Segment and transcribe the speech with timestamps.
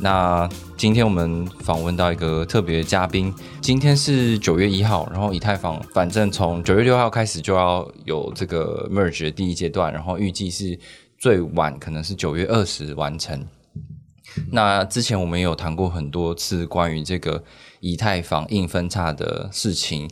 [0.00, 10.78] 那今天我们访问到一个特别嘉宾，今天是九月一号，然后以太坊反正从九月六号开始就要有这个 merge 的第一阶段，然后预计是
[11.18, 13.44] 最晚可能是九月二十完成。
[14.52, 17.42] 那之前我们有谈过很多次关于这个
[17.80, 20.08] 以太坊硬分叉的事情，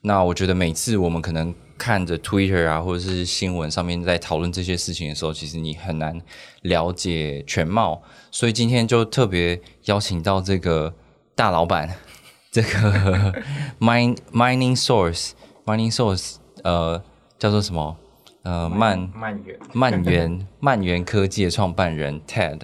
[0.00, 6.20] 那我觉得每次我们可能看着 Twitter 啊，或者是新闻上面在讨论这些事情的时候，其实你很难
[6.62, 8.02] 了解全貌。
[8.30, 10.92] 所以今天就特别邀请到这个
[11.34, 11.88] 大老板，
[12.50, 13.32] 这个
[13.78, 15.30] Min Mining Source
[15.64, 17.02] Mining Source 呃
[17.38, 17.96] 叫做什么
[18.42, 22.60] 呃曼曼源曼源 曼源科技的创办人 Ted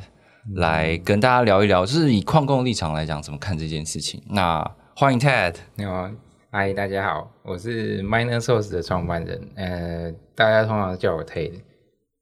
[0.55, 4.23] 来跟大家聊一聊，就是以矿工立场来讲怎么看这件事情。
[4.28, 6.11] 那欢迎 Ted，你好，
[6.56, 11.50] 嗨，大家好，我是 Miner Source 的创办人，呃，大家通常叫我 Ted。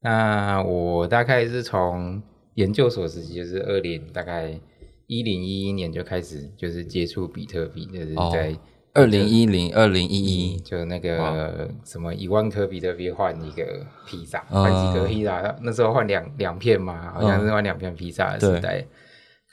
[0.01, 2.19] 那我大概是从
[2.55, 4.59] 研究所时期，就是二零大概
[5.05, 8.57] 一零一一年就开始，就是接触比特币，就是在
[8.95, 10.57] 二零一零二零一一。
[10.61, 18.83] 就那个什么一万颗比特币换一个披萨，换几个披萨，那时候换两两片嘛，好像是换两片披萨的时代，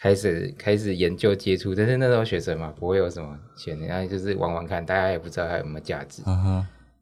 [0.00, 6.22] 开始开始研究接触，但是那时候学生嘛，不会有什么钱，然后就是玩玩看，大家也不知道它有没有价值。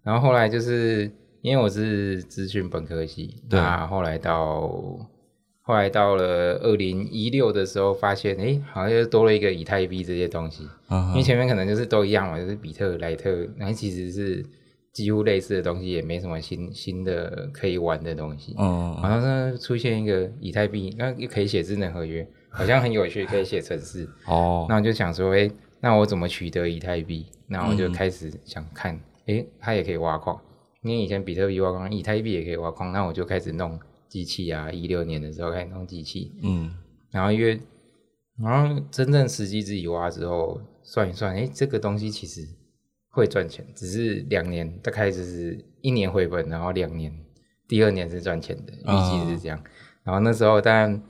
[0.02, 1.10] 然后后来就是
[1.42, 5.08] 因为我是资讯本科系，那后来到。
[5.60, 10.66] 后来到了二零一六的时候，发现哎，好像又多了一个以太币这些东西。
[11.10, 14.42] 因为前面可能就是都一样嘛，就是比特、莱特，那其实是
[14.94, 18.54] 几乎类似的东西，也没什么新新的可以玩的东西。
[18.58, 24.08] 嗯，然后呢，出现一个以太币，那又可以写智能合约，好像很有趣，可以写程式。
[24.26, 25.50] 哦，那我就想说，哎，
[25.80, 27.26] 那我怎么取得以太币？
[27.46, 30.40] 那我就开始想看，哎，它也可以挖矿，
[30.82, 33.78] 因为以前比特币挖矿，以太币也可以挖矿，那我就开始弄。
[34.08, 36.74] 机器啊，一六年的时候开始弄机器，嗯，
[37.10, 37.60] 然后因为，
[38.42, 42.40] 然后真正实际自己挖之后，算一算，哎，这个东西其实
[43.10, 47.12] 会赚钱，只是两年大概就是一年回本，然后两年，
[47.68, 49.62] 第二年是赚钱的，预计是这样。
[50.04, 51.02] 然后那时候当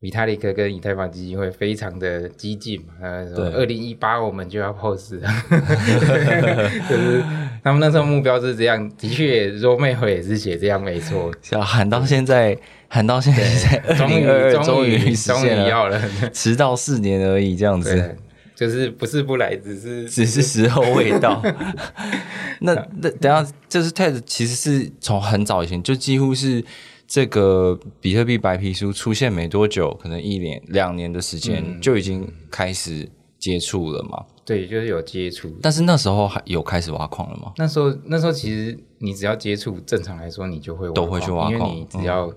[0.00, 0.08] 然。
[0.08, 5.14] 比特利克跟以太坊基金会非常的激进嘛，他说二零一八我们就要 POS，
[6.88, 7.24] 就是
[7.64, 14.22] 他们那时候目标是这样，的确 r o m a 也是写这样没错，喊到现在，喊到现在，终于
[14.64, 16.00] 终于终于要了，
[16.32, 18.16] 迟到四年而已，这样子，
[18.54, 21.42] 就是不是不来，只是只是时候未到。
[22.62, 22.72] 那
[23.02, 26.64] 那等下，就是 TED 其实是从很早以前就几乎是。
[27.08, 33.08] 这个比特币白皮书出现没多久，可能一年两年的时间就已经开始
[33.38, 34.26] 接触了嘛？
[34.44, 35.50] 对，就是有接触。
[35.62, 37.54] 但是那时候还有开始挖矿了吗？
[37.56, 42.30] 那时候那时候其实你只要接触，正常来说你就会都会去挖矿，因为你只要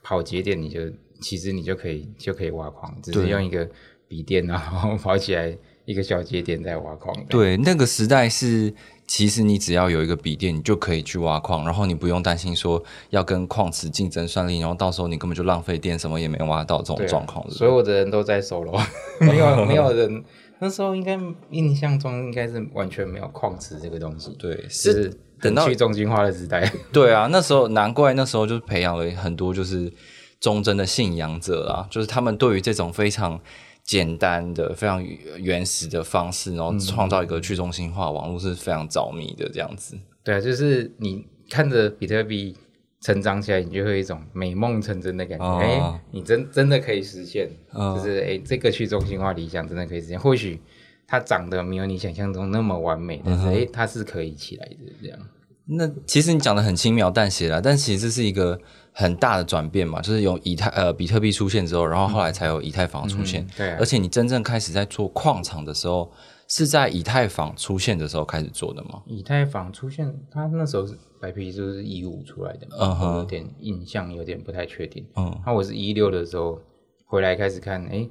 [0.00, 0.80] 跑节点，你就
[1.20, 3.68] 其实你就可以就可以挖矿，只是用一个
[4.06, 5.52] 笔电然后跑起来
[5.86, 7.12] 一个小节点在挖矿。
[7.28, 8.72] 对，那个时代是。
[9.16, 17.48] 其实你只要有一个笔电，你就可以去挖矿，然后你不用担心说要跟矿池竞争算力，然后到时候你根本就浪费电，什么也没挖到这种状况。
[17.48, 18.76] 所有的人都在收楼，
[19.22, 20.24] 没有没有人。
[20.58, 21.16] 那时候应该
[21.50, 24.34] 印象中应该是完全没有矿池这个东西。
[24.36, 26.68] 对，是等到去中心化的时代。
[26.92, 29.92] 对啊，那时候难怪那时候就培养了很多就是
[30.40, 33.40] 忠贞的信仰者啊，就是他们对于这种非常。
[33.84, 35.04] 简单的、非常
[35.38, 39.96] 原始的方式，然后创造一个去中心化网络是非常着迷的这样子。
[40.22, 42.56] 对啊，就是你看着比特币
[43.00, 45.58] 成长起来，你就会有一种美梦成真的感觉。
[45.58, 50.18] 哎，你真真的可以实现，就是哎，这个去中心化理想真的可以实现。
[50.18, 50.58] 或许
[51.06, 55.18] 它长得没有你想象中那么完美，但是哎，它是可以起来的这样。
[55.66, 58.58] 那其实你讲的很轻描淡写啦，但其实是一个
[58.92, 63.46] 很大的转变嘛，就是有以太呃比特币出现之后，然后后来才有以太坊出现。
[63.56, 66.12] 对，而且你真正开始在做矿场的时候，
[66.48, 69.02] 是在以太坊出现的时候开始做的吗？
[69.06, 75.06] 以太坊出现，它那时候是白皮书是一五出来的，嗯有点印象有点不太确定。
[75.16, 76.60] 嗯，那我是一六的时候
[77.06, 78.06] 回来开始看，哎，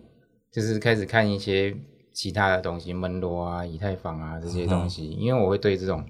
[0.52, 1.78] 就是开始看一些
[2.12, 6.04] 其他的东西，门罗啊、以太坊啊这些东西，因为我会对这种。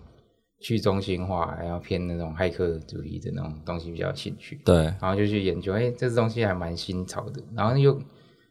[0.63, 4.62] 去中心化，然后偏那种骇客主义的那种东西比较兴趣。
[4.63, 7.44] 对，然后就去研究，哎，这东西还蛮新潮的。
[7.54, 8.01] 然后又，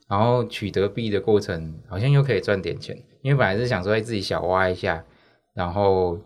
[0.06, 5.02] 然然后取得币的过程好像又可以赚点钱，因为本来是想说哎自己小挖一下，
[5.54, 6.18] 然后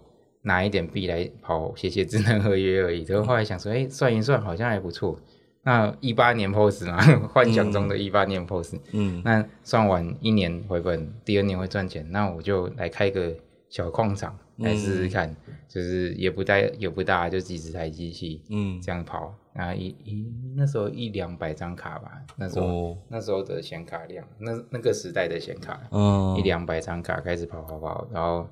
[0.42, 3.04] 拿一点币来跑写写智能合约而已。
[3.04, 5.16] 然后后来想说，哎，算一算好像还不错。
[5.62, 7.00] 那一八年 POS 嘛，
[7.32, 13.32] 幻想中的一八年 POS，嗯，那算完一年回本，第二年会赚钱，那我就来开个
[13.68, 15.34] 小矿场来试试看，
[15.68, 20.24] 就是也不大也不大，就几十台机器，嗯，这样跑，然后一一
[20.56, 28.48] 那时候一两百张卡吧，那时候那时候的显卡量，那那个时代的显卡，嗯，一两百张卡开始跑跑跑，然后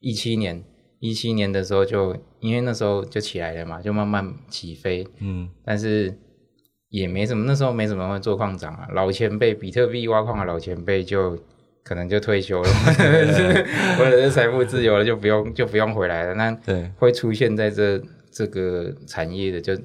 [0.00, 0.62] 一七年
[1.00, 6.18] 一七年的时候就因为那时候就起来了嘛，就慢慢起飞，嗯，但是。
[6.90, 11.36] 也没什么，那时候没什么会做矿长啊，老前辈比特币挖矿的老前辈就
[11.84, 12.68] 可能就退休了，
[13.96, 16.34] 或者是财富自由了，就不用就不用回来了。
[16.34, 18.02] 那对会出现在这
[18.32, 19.78] 这个产业的，就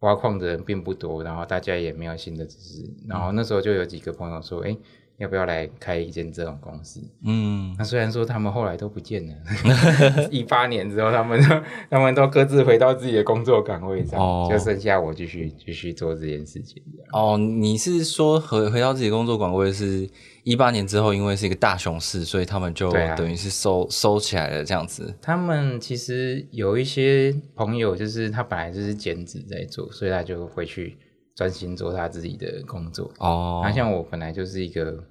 [0.00, 4.76] 挖矿的人并不多，然后大家也没有新的知识，然后那时候就有几个朋友说，哎。
[5.18, 7.00] 要不要来开一间这种公司？
[7.24, 9.34] 嗯，那虽然说他们后来都不见了，
[10.30, 14.18] 一八年之后，他们都他们都各自回到自己的工作岗位上，
[14.50, 16.82] 就剩下我继续继续做这件事情。
[17.12, 20.08] 哦，你是说回回到自己工作岗位是
[20.42, 25.16] 一八年之后，因为是一个大熊市，所以他们就等于是收收起来了这样子。
[25.22, 30.96] 他们其实有一些朋友，就是他本来就是兼职在做，所以他就回去。
[31.34, 33.60] 专心做他自己的工作哦。
[33.64, 35.02] 那像我本来就是一个，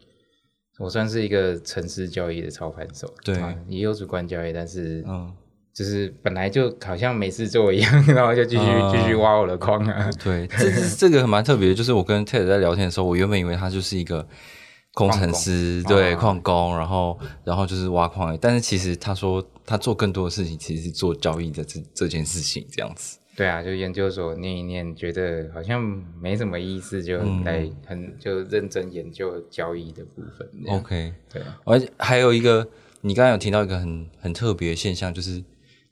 [0.80, 3.36] 我算是一个城市交易的操盘手，对，
[3.68, 5.32] 也有主观交易，但是嗯，
[5.74, 10.10] 就是本来就好像没事做一样， 然后就继续继续挖我的矿啊。
[10.24, 14.28] 对，这这个蛮特别的，就是我跟 Ted 在聊天的时候，我原本以为他就是一个
[14.94, 23.18] 工程师，对，矿工，然后然后就是挖矿，但是其实他说他做更多的事情，其实是做交易的这这件事情这样子。
[23.36, 25.82] 对啊，就研究所念一念，觉得好像
[26.22, 30.48] 没什么意思，就来很就认真研究交易的部分。
[30.68, 31.42] OK， 对。
[31.66, 32.68] 而且还有一个，
[33.02, 35.44] 你刚刚有提到一个很很特别的现象，就是。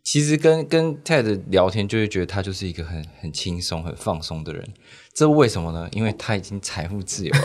[0.03, 4.67] 其实跟跟 Ted 聊天，就会觉得他就是一个很很轻松、很放松的人。
[5.13, 5.87] 这为什么呢？
[5.91, 7.41] 因为他已经财富自由了。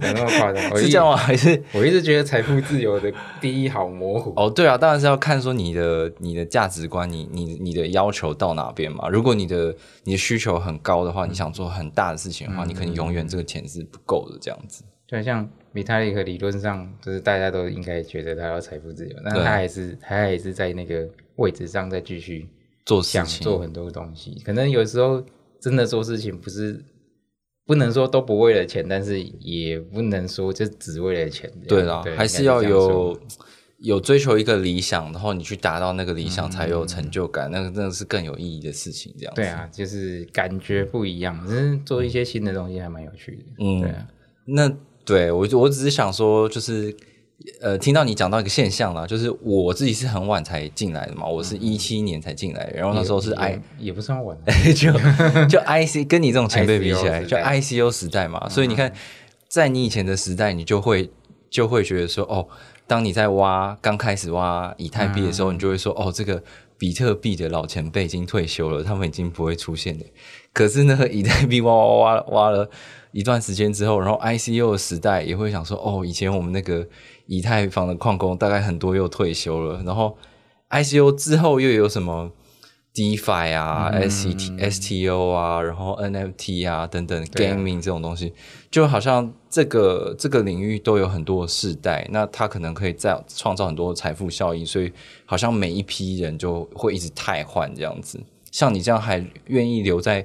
[0.06, 0.62] 有那么夸张？
[0.76, 1.16] 是这样吗？
[1.16, 4.32] 还是我一直觉得财富自由的定义好模糊？
[4.36, 9.08] 哦，对啊，当然是要看说你的你的价值观，你你你的要求到哪边嘛。
[9.08, 9.74] 如果你的
[10.04, 14.38] 你的需求很高的话，你想做很大的事情的话，你可能永远这个钱是不够的。
[14.40, 21.08] 这样子，就像米塔利克理论上，就是大家都应该觉得他要财富自由，但他还是他还是在那个。
[21.36, 22.48] 位置上再继续
[22.86, 25.22] 做事情，做很多东西，可能有时候
[25.66, 26.84] 真的做事情不是
[27.64, 31.52] 不能说都不为了钱，但是也不能说就只为了钱。
[31.66, 33.20] 对啦，还是要有
[33.78, 39.12] 有追求一个理想，然后你去达到那个理想才有成就感，那个真的是更有意义的事情。
[39.18, 43.42] 这样对啊，就是感觉不一样，只是做一些新的东西还蛮有趣的。
[43.58, 44.08] 嗯，对啊，
[44.46, 44.72] 那
[45.04, 46.96] 对我我只是想说，就是。
[47.60, 54.36] 呃，听到你讲到一个现象啦，就是我自己是很晚才进来的嘛，我是一七年才进来，然后那时候是 I 也不算晚，
[54.74, 54.90] 就
[55.46, 58.90] 就 IC 跟你这种前辈比起来，就 ICU 时代嘛，所以你看，
[59.48, 61.10] 在你以前的时代，你就会
[61.50, 62.48] 就会觉得说，哦，
[62.86, 66.42] 当你在挖刚开始挖以太币的时候，你就会说，哦，这个
[66.78, 70.04] 比特币的老前辈已经退休了，他们已经不会出现了。
[70.54, 72.68] 可是呢，以太币挖挖挖挖了
[73.12, 76.86] 一段时间之后，然后 ICU 的时代也会想说，哦，以前我们那个。
[77.26, 80.16] 以太坊的矿工大概很多又退休了，然后
[80.70, 82.30] ICO 之后又有什么
[82.94, 88.32] DeFi 啊、ST STO 啊，然后 NFT 啊等等 Gaming 这种东西，
[88.70, 94.92] 就好像这个这个领域都有很多世代，那它可能可以再创造很多财富效益，所以
[95.24, 98.18] 好像每一批人就会一直汰换这样子。
[98.50, 100.24] 像你这样还愿意留在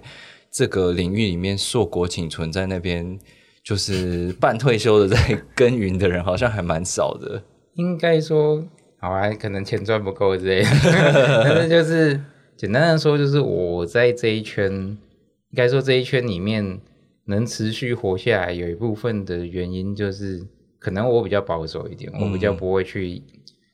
[0.49, 3.19] 这个领域里面硕果仅存在那边。
[3.63, 5.17] 就是半退休的在
[5.55, 7.41] 耕耘的人，好像还蛮少的。
[7.75, 8.63] 应该说，
[8.99, 10.69] 好啊，可能钱赚不够之类的。
[11.43, 12.19] 但是就是
[12.57, 16.79] 简单的说，就是我在这一圈，应该说这一圈里面
[17.25, 20.45] 能持续活下来，有一部分的原因就是，
[20.79, 23.21] 可能我比较保守一点，我比较不会去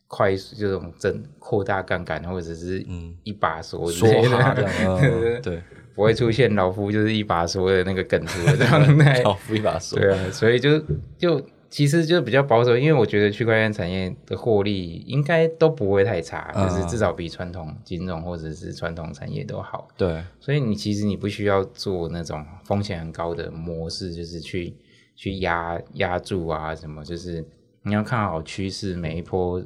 [0.07, 2.85] 快速这种增扩大杠杆，或者是
[3.23, 4.69] 一把锁说哈的，
[5.41, 5.61] 对。
[5.97, 9.99] 不会出现老夫就是一把锁的那个梗图的状态， 老夫一把锁。
[9.99, 10.79] 对啊，所以就
[11.17, 19.87] 就其实就比较保守，因为我觉得区块链产业的获利应该都不会太差，就是至少比传统金融或者是传统产业都好。
[19.97, 24.75] 对，所以你其实你不需要做那种风险很高的模式，就是去
[25.15, 27.43] 去压压住啊什么，就是
[27.81, 29.59] 你要看好趋势，每一波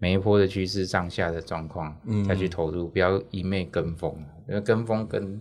[0.00, 4.12] 每一波的趋势上下的状况再去投入，不要一昧跟风，
[4.48, 5.40] 因为跟风跟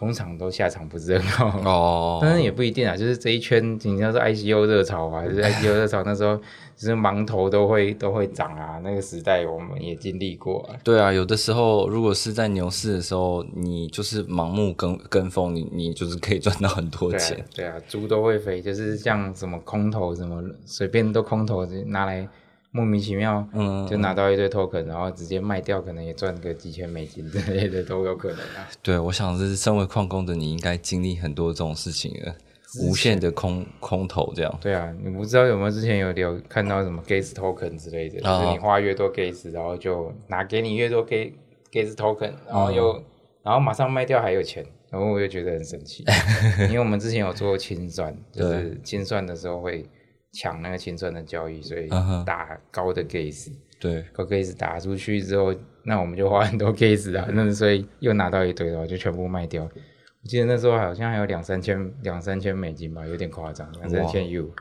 [0.00, 6.34] 通常都下场不是很好哦， 但是也不一定啊，就是这一圈，你像是 ICO 热潮啊，就是 ICO 热潮那时候，
[6.74, 10.74] 就是盲头都会都会涨啊，那个时代我们也经历过啊。
[10.82, 17.44] 对啊，有的时候如果是在牛市的时候，你就是盲目跟跟风，你你就是可以赚到很多钱。
[17.54, 22.26] 对啊，猪都会飞，就是像什么空头什么随便都空头拿来。
[22.72, 28.68] 莫名其妙，嗯，就拿到一堆 token，然后直接卖掉，可能也赚个几千美金之类的都有可能啊。
[28.80, 32.34] 对，我想是身为矿工的你，应该经历很多这种事情了，
[32.82, 34.58] 无限的空空头这样。
[34.60, 41.32] 对啊，你不知道有没有之前有有看到什么 gas token 之类的，就是你花越多 gas，然后就拿给你越多 gas
[41.72, 43.02] gas token，然后又
[43.42, 46.04] 然后马上卖掉还有钱，然后我就觉得很神奇，
[46.70, 49.84] 因为我们之前有做清算，就是清算的时候会。
[50.32, 51.88] 抢那个清算的交易，所以
[52.24, 59.64] 打高的 case，对，高 case 打出去之后，那我们就花很多 case 啊，那所以又拿到一堆的话，就全部卖掉。
[59.64, 64.52] 我记得那时候好像还有两三千两三千美金吧，有点夸张，两三千 U，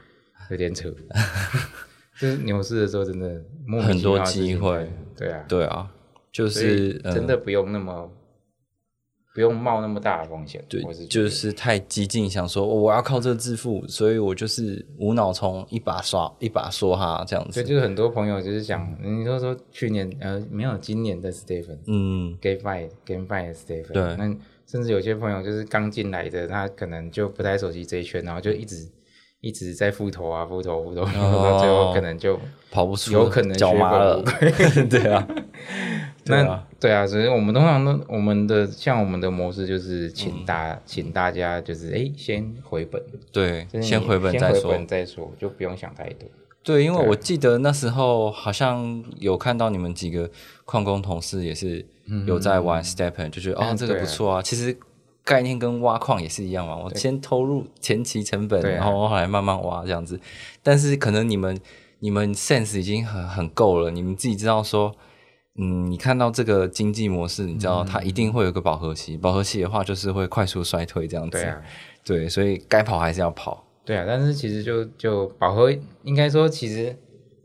[0.49, 0.89] 有点扯。
[2.19, 3.41] 就是牛市的时候，真的
[3.81, 5.91] 很多机会，对啊，对啊，
[6.31, 8.11] 就是真的不用那么。
[9.33, 17.53] 不用冒那么大的风险，对，就是太激进，想说我要靠这个致富，所以我就是无脑冲一把刷一把梭哈这样子。
[17.53, 28.89] 所以就是很多朋友就是想，你说说去年呃没有今年的 Stephen，嗯，GameFi GameFi 的 Stephen，对，那甚至有些朋友就是刚进来的，他可能就不太熟悉这一圈，然后就一直
[29.41, 32.37] 一直在复投啊复投复投，到 最后可能就
[32.71, 34.23] 跑不出，有可能脚麻了，
[34.89, 35.27] 对啊。
[36.25, 46.29] 那对啊，所以我们通常都我们的像我们的模式就是请大请大家就是哎先回本，对，先回本再说再说，就不用想太多。
[46.61, 50.29] 对，因为我记得那时候好像有看到你们几个
[50.65, 51.83] 矿工同事也是
[52.27, 54.41] 有在玩 Stepen，就觉得哦这个不错啊。
[54.41, 54.77] 其实
[55.23, 60.19] 概念跟挖矿也是一样嘛，我先投入前期成本，然后后来慢慢挖这样子。
[60.61, 61.59] 但是可能你们
[61.99, 64.93] 你们 sense 已经很很够了，你们自己知道说。
[65.61, 71.37] 嗯，你看到这个经济模式，你知道它一定会有个饱和期，饱和期的话就是会快速衰退这样子。
[71.37, 71.61] 对啊，
[72.05, 73.65] 对，所以该跑还是要跑。
[73.83, 75.69] 对啊，但是其实就就饱和，
[76.03, 76.95] 应该说其实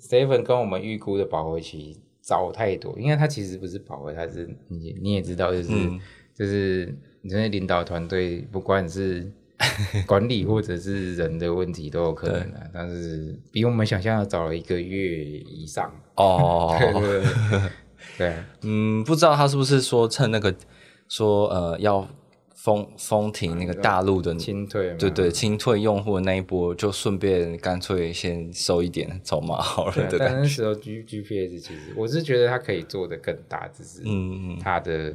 [0.01, 5.71] Seven 跟我们预估的饱和期早太多，因为它其实不是饱和，它是你你也知道，就是
[6.37, 9.29] 就是你这些领导团队，不管是
[10.07, 16.77] 管理或者是人的问题都有可能的，但是比我们想象的早了一个月以上哦。
[16.79, 17.61] 对对对。
[18.19, 20.55] 对，嗯，不知道他是不是说趁那个
[21.09, 22.07] 说呃要
[22.55, 29.93] 封封停那个大陆的清退，对对，清退用户的那一波，就顺便干脆先收一点筹码好了。
[30.09, 35.15] 对，但那时候 G G P S 其实我是觉得它可以做的更大，只是嗯，它的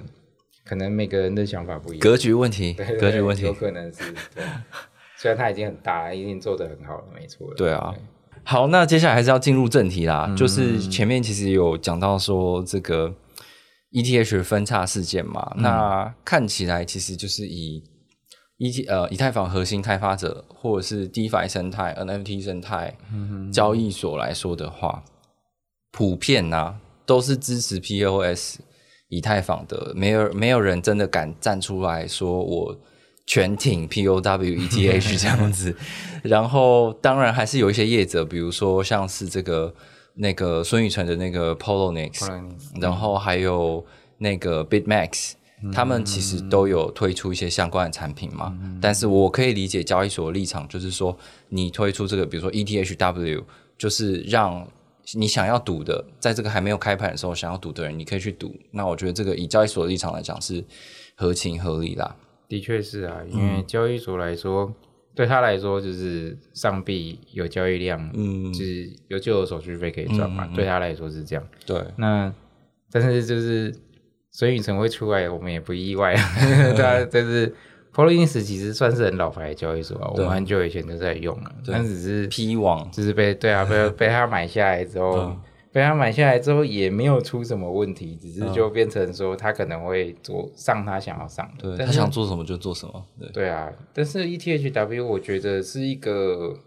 [0.64, 3.46] 可能每个人的想法不一样，格局问题，格局问题。
[3.46, 4.44] 有可能是，对，
[5.18, 7.96] 虽然它已经很大，已经做的很好了，没错，对啊。
[8.50, 10.34] 好，那接下来还是要进入正题啦。
[10.36, 13.14] 就是前面其实有讲到说这个
[13.92, 17.84] ETH 分叉事件嘛，那看起来其实就是以
[18.58, 22.98] ET 呃以太坊核心开发者或者是 DeFi 生态、NFT 生态
[23.54, 25.04] 交易所来说的话，
[25.92, 26.76] 普遍呐
[27.06, 28.62] 都是支持 POS
[29.10, 32.76] 以太坊的，没有没有人真的敢站出来说我。
[33.30, 35.76] 全挺 POW ETH 这样子，
[36.24, 39.72] 然后当然还是有一些业者，比如说像是这个
[40.16, 42.28] 那个孙宇晨的那个 Poloniex，
[42.82, 43.86] 然后还有
[44.18, 45.34] 那个 BitMax，
[45.72, 48.52] 他们其实都有推出一些相关的产品嘛。
[48.82, 51.16] 但是我可以理解交易所的立场，就是说
[51.50, 53.44] 你推出这个，比如说 ETHW，
[53.78, 54.68] 就是让
[55.14, 58.56] 你想要赌的，在这个还没有开盘的时候想要赌的人，你可以去赌。
[58.72, 60.66] 那我觉得这个以交易所的立场来讲是
[61.16, 62.16] 合情合理啦。
[62.50, 64.74] 的确是啊，因为交易所来说，
[65.16, 71.48] 对他来说就是上币有交易量，嗯，就是有就有手续费可以赚嘛，对他来说是这样。
[71.66, 72.34] 对，那
[72.92, 73.74] 但是就是
[74.32, 76.36] 孙宇晨会出来，我们也不意外啊。
[76.76, 77.54] 对啊，但是
[77.94, 85.36] p o l y n s 其实算是很老牌的交易所啊，我们很久以前就在用了，但只是 P 网，就是被对啊被被他买下来之后。
[85.72, 93.06] 被他买下来之后也没有出什么问题，只是就变成说他可能会做上他想要上的，他想做什么就做什么。
[93.20, 96.58] 对对啊，但是 ETHW 我觉得是一个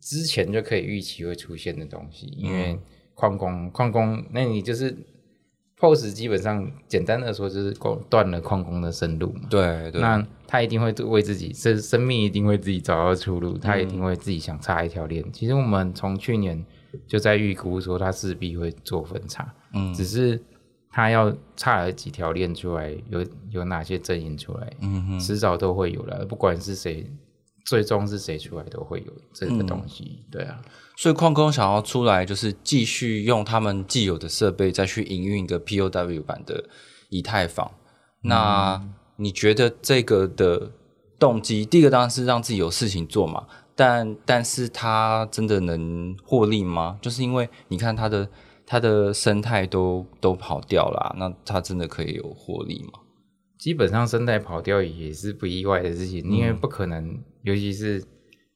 [0.00, 2.76] 之前就可以预期会出现的东西，因为
[3.14, 4.92] 矿工矿工，那你就是
[5.76, 7.72] POS 基本上简单的说就是
[8.10, 9.42] 断了矿工的生路嘛。
[9.48, 15.24] 对对，那他一定会为自己生生命一定会自己找到出路，他一定会自己想插一条链。
[15.32, 16.66] 其实我们从去年。
[17.06, 20.42] 就在预估说它势必会做分叉，嗯，只是
[20.90, 27.10] 它要差了几条链出来，有有哪些阵营出来，嗯哼，迟早都会有了，不管是谁，
[27.64, 30.60] 最终是谁出来都会有这个东西，对啊。
[30.96, 36.64] 所以矿工想要出来，就是继续用他们既有的设备再去营运一个 POW 版的
[37.08, 37.68] 以太坊。
[38.20, 38.80] 那
[39.16, 40.70] 你觉得这个的
[41.18, 46.98] 动机，第一个当然是让自己有事情做嘛，但但是它真的能获利吗？
[47.00, 48.28] 就是因为你看它的。
[48.66, 52.98] 它的生态都都跑掉了，那它真的可以有获利吗？
[53.58, 58.00] 基本上生态跑掉也是不意外的事情，因为不可能，尤其是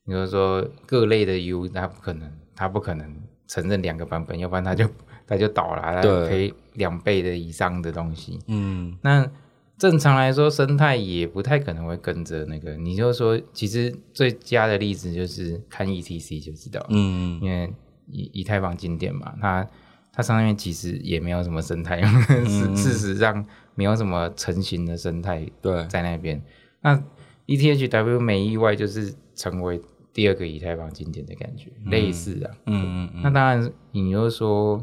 [0.07, 3.15] 比如说各类的 U，它不可能，它不可能
[3.49, 4.89] 承认两个版本，要不然它就
[5.27, 8.39] 它就倒了，它赔两倍的以上的东西。
[8.47, 9.31] 嗯，那
[9.79, 12.77] 正常来说，生态也不太可能会跟着那个。
[12.77, 17.73] 你就说，其实最佳的例子就是看 ETC 就知道，嗯，因为
[18.07, 19.67] 以以太坊经典嘛，它。
[20.11, 22.03] 它上面其实也没有什么生态，
[22.45, 26.43] 事事实上没有什么成型的生态对在那边。
[26.81, 27.01] 那
[27.47, 29.81] ETHW 没意外就是成为
[30.13, 32.51] 第二个以太坊经典的感觉，类似啊。
[32.67, 33.23] 嗯嗯嗯。
[33.23, 34.83] 那当然，你又说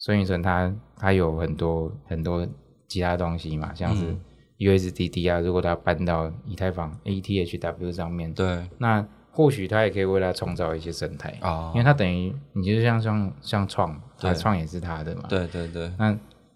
[0.00, 2.44] 孙宇晨他他有很多很多
[2.90, 4.14] 其他东西嘛，像是
[4.58, 9.06] USDT 啊，如果他搬到以太坊 ATHW 上面，对，那。
[9.32, 15.22] 或许他也可以为他创造一些生态啊，因为他等于你就像像像创，他创也是他的嘛。
[15.28, 15.90] 对对对。
[16.00, 16.14] 那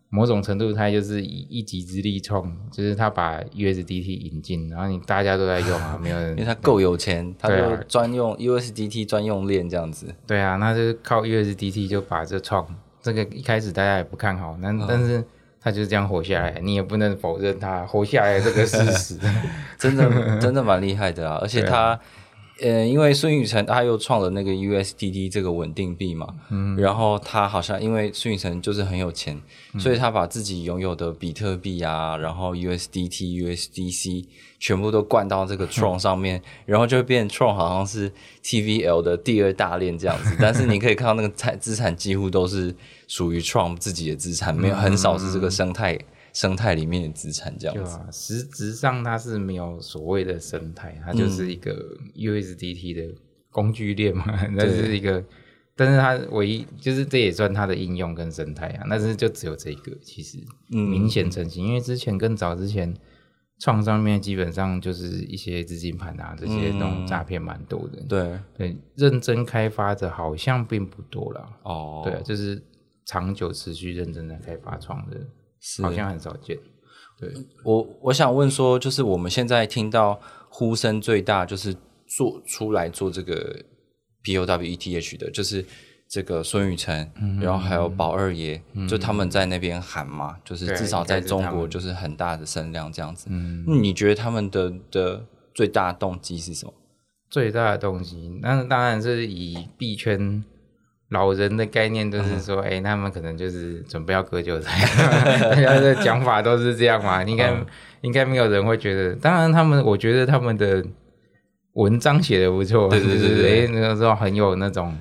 [0.08, 10.12] 某种程度他就是以一己之力创，就是他把 USDT 引进，然后你大家都在用啊，没有人，因为他够有钱，他就专用 USDT 专用链这样子。
[10.26, 12.66] 对啊，那就是靠 USDT 就把这创
[13.00, 15.24] 这个一开始大家也不看好，但但是
[15.64, 19.18] 他就是这样活下来，你也不能否认他活下来这个事实。
[19.78, 21.98] 真的真的蛮厉害的啊，而且他。
[22.62, 29.36] 呃，因为孙宇晨他又创了那个 USDT 这个稳定币嘛，嗯，然后他好像因为孙宇晨就是很有钱，
[29.76, 34.26] 所以他把自己拥有的比特币啊，然后 USDT、USDC
[34.60, 38.12] 全部都灌到这个 Tron 上面，然后就变 Tron 好像是
[38.44, 40.36] TVL 的第二大链这样子。
[40.40, 42.72] 但是你可以看到那个产资产几乎都是
[43.06, 45.98] 属于 Trump 自己的资产，没有很少是这个生态。
[46.32, 53.14] 生态里面的资产这样子，实质上它是没有所谓的生态，它就是一个 USDT 的
[53.52, 55.24] 工具链嘛， 那是一个，
[55.76, 60.38] 但是它唯一就是这也算它的应用跟生态啊，但是就只有这个，其实
[60.70, 62.92] 明显成型，因为之前更早之前
[63.60, 68.40] 创上面基本上就是一些资金盘啊这些那种诈骗蛮多的，对。
[68.58, 72.60] 对，认真开发的好像并不多了哦，对，就是
[73.06, 75.20] 长久持续认真的开发创的。
[75.82, 76.58] 好像很少见。
[77.18, 77.32] 对
[77.64, 81.74] 我，我想问说，就是我们现在听到呼声最大，就是
[82.06, 83.64] 做出来做这个
[84.24, 85.64] POWETH 的，就是
[86.06, 93.28] 这个孙宇晨，然后还有宝二爷，就他们在那边喊嘛，就是至少在中国就是很大的声量这样子。
[93.30, 96.74] 嗯，你觉得他们的的最大动机是什么？
[97.30, 100.44] 最大的动机，那当然是以币圈。
[101.14, 104.84] 老人的概念都是说，哎，他们可能就是准备要割韭菜，
[105.48, 107.22] 大家的讲法都是这样嘛？
[107.22, 107.54] 应该
[108.02, 109.14] 应该没有人会觉得。
[109.14, 110.84] 当然，他们我觉得他们的
[111.74, 114.94] 文章写的不错，对对对，哎，那个时候很有那种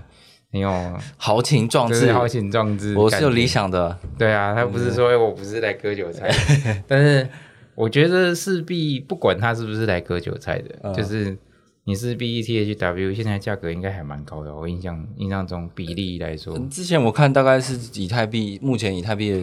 [0.51, 0.71] 很有
[1.17, 3.97] 豪情壮志，豪情壮志，我是有理想的。
[4.17, 6.29] 对啊，他不是说我不是来割韭菜，
[6.87, 7.27] 但是
[7.75, 11.35] 我觉得势必不管他是不是来割韭菜的，就是。
[11.85, 14.55] 你是 B E T H W，现在价格应该还蛮高的。
[14.55, 19.37] 我印象印象中比例来说，之前我看大概是以太币，目前以太币的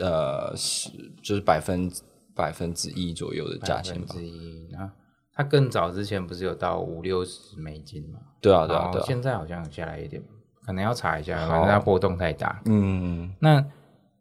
[0.00, 0.88] 呃是
[1.20, 1.90] 就是百分
[2.34, 4.14] 百分之一左右的价钱吧。
[4.14, 4.94] 之一，然后
[5.34, 8.20] 它更早之前不是有到五六十美金嘛？
[8.40, 9.04] 对啊，对啊，对啊。
[9.04, 10.22] 现在好像下来一点，
[10.64, 12.62] 可能要查一下，反正它波动太大。
[12.66, 13.64] 嗯，那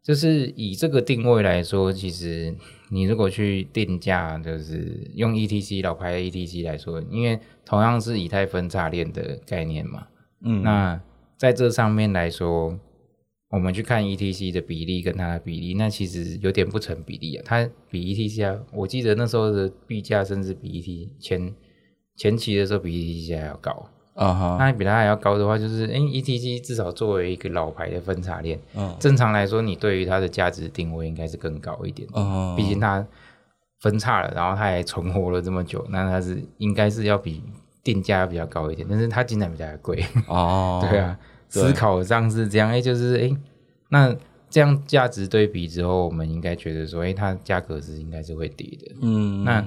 [0.02, 2.56] 就是以这个定位来说，其实。
[2.92, 10.08] 你如果去定价，就是用 ETC 老牌的 ETC 来说，因为同样是以太分叉链的概念嘛，
[10.42, 11.02] 嗯，那
[11.38, 12.78] 在这上面来说，
[13.52, 17.44] 我们去看 ETC 的比例跟它的比例，那其实有点不成比例啊。
[17.46, 21.56] 它比 ETC 啊，我记得那时候的币价甚至比 ET 前
[22.16, 23.90] 前期的时候比 ETC 还要高。
[24.20, 33.06] 啊哈，那比它还要高的话，就是哎，ETC 至少作为一个老牌的分叉链，嗯，正常来说，你对于它的价值定位应该是更高一点，哦，毕竟它
[33.80, 37.42] 分叉了，然后它还存活了这么久，那它是应该是要比
[37.82, 43.32] 定价比较高一点，但是它竟然比它还贵，哦， 对啊，思考上是这样，哎，就是哎，
[43.88, 44.14] 那
[44.50, 49.66] 这样价值对比之后，我们应该觉得说，哎，它价格是应该是会低的，嗯，那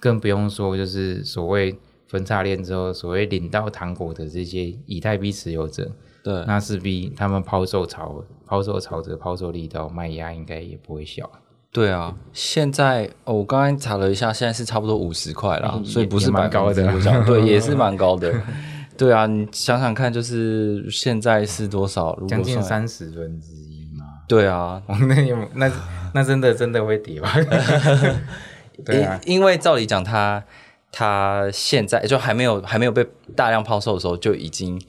[0.00, 1.78] 更不用说就是所谓。
[2.10, 5.88] 分叉链之后，所谓领到糖果的这些以太币持有者，
[6.24, 11.30] 对，那势必他们抛售潮抛售潮的抛售力道卖压应该也不会小。
[11.72, 16.92] 对啊，现在哦，我刚刚查了一下，现在是差不多五十块啦，所以不是蛮高的，
[17.24, 18.34] 对，也是 蛮高的。
[18.98, 22.18] 对啊，你想想看，就是现在是多少？
[22.26, 24.04] 将近三十分之一吗？
[24.26, 25.70] 对啊， 那有那
[26.12, 27.32] 那真的真的会跌吧？
[28.84, 30.42] 对啊，因为照理讲，它
[30.92, 34.80] 它现在就还没有还没有被大量抛售的时候，就已经。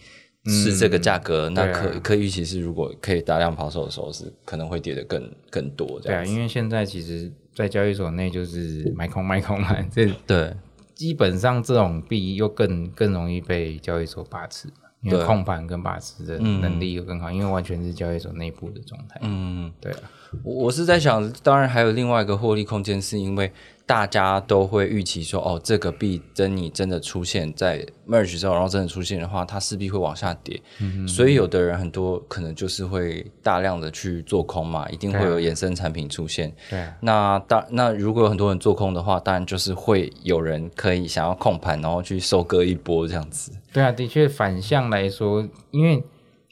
[0.45, 5.99] 是这个价格，那可可预期是，如果可以大量抛售的时候，是可能会跌得更更多。
[5.99, 10.51] 对啊，因为现在其实，在交易所内就是买空 卖空嘛，这对，
[10.95, 14.67] 基本上这种币又更更容易被交易所把持，
[15.03, 19.19] 因为控盘跟把持的能力又更好，因为完全是交易所内部的状态。
[19.21, 19.99] 嗯，对啊，
[20.43, 23.51] 我是在想，当然还有另外一个获利空间，是因为。
[23.91, 30.61] 大家都会预期说，哦，这个币真你真的出现在 merge 之后，然后真的出现的话，它势必会往下跌。
[30.79, 36.49] 嗯所以有的人很多可能就是会大量的去做空嘛，一定会有衍生产品出现。
[36.69, 36.87] 对。
[37.01, 43.51] 那当那如果有很多人做空的话，当然就是会有人可以想要控盘，然后去收割一波这样子。
[43.73, 46.01] 对啊，的确反向来说，因为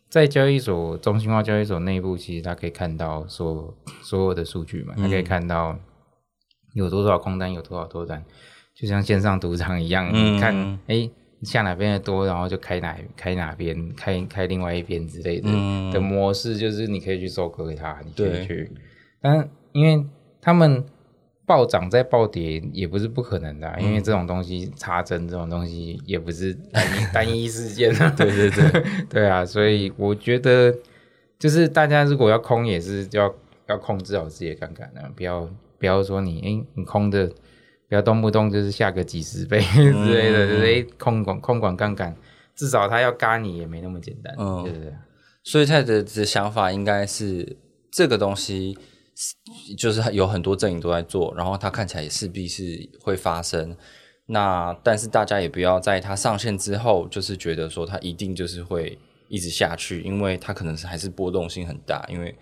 [0.09, 3.73] 在交易所中心化交易所内部，其实他可以看到所
[4.03, 5.79] 所有的数据嘛，他可以看到。
[6.73, 8.23] 有多少空单，有多少多单，
[8.75, 11.09] 就像线上赌场一样，你看，哎，
[11.43, 15.49] 下哪边的多，然后就开哪开哪边，开开另外一边之类的
[15.91, 18.71] 的模式，就是你可以去收割它，你可以去。
[19.21, 20.05] 但因为
[20.41, 20.83] 他们
[21.45, 28.09] 暴涨再暴跌也不是不可能的，因为这种东西插针这种东西也不是单一单一事件啊。
[28.15, 30.73] 对对对， 对啊，所以我觉得
[31.39, 33.33] 就是大家如果要空，也是要
[33.67, 35.49] 要控制好自己的杠杆啊，不要。
[35.79, 37.25] 不要说你哎，你空的，
[37.87, 42.15] 不要动不动就是下个几十倍 之类的，就是哎空管空管杠杆，
[42.53, 44.93] 至少他要嘎你也没那么简单，对不对？
[45.43, 47.57] 所以他的的想法应该是
[47.89, 48.77] 这个东西，
[49.77, 53.75] 就是有很多阵营都在做，然后它看起来也势必是会发生。
[54.27, 62.35] 那但是大家也不要在它上线之后，就是觉得说它一定就是会一直下去，因为它可能是还是波动性很大，因为。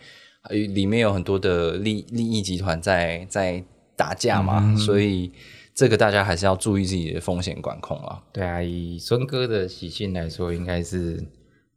[0.49, 3.63] 里面有很多的利利益集团在在
[3.95, 5.31] 打架嘛，所以
[5.73, 8.21] 这个大家还是要注意自己的风险管控啊。
[8.31, 11.23] 对啊，以孙哥的习性来说，应该是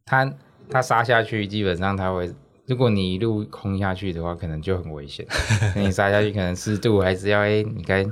[0.05, 0.33] 他
[0.69, 2.31] 他杀下去，基本上他会，
[2.65, 5.25] 如果你一路空下去的话，可能就很危险。
[5.75, 8.05] 你杀下去可能适度还是要哎，你该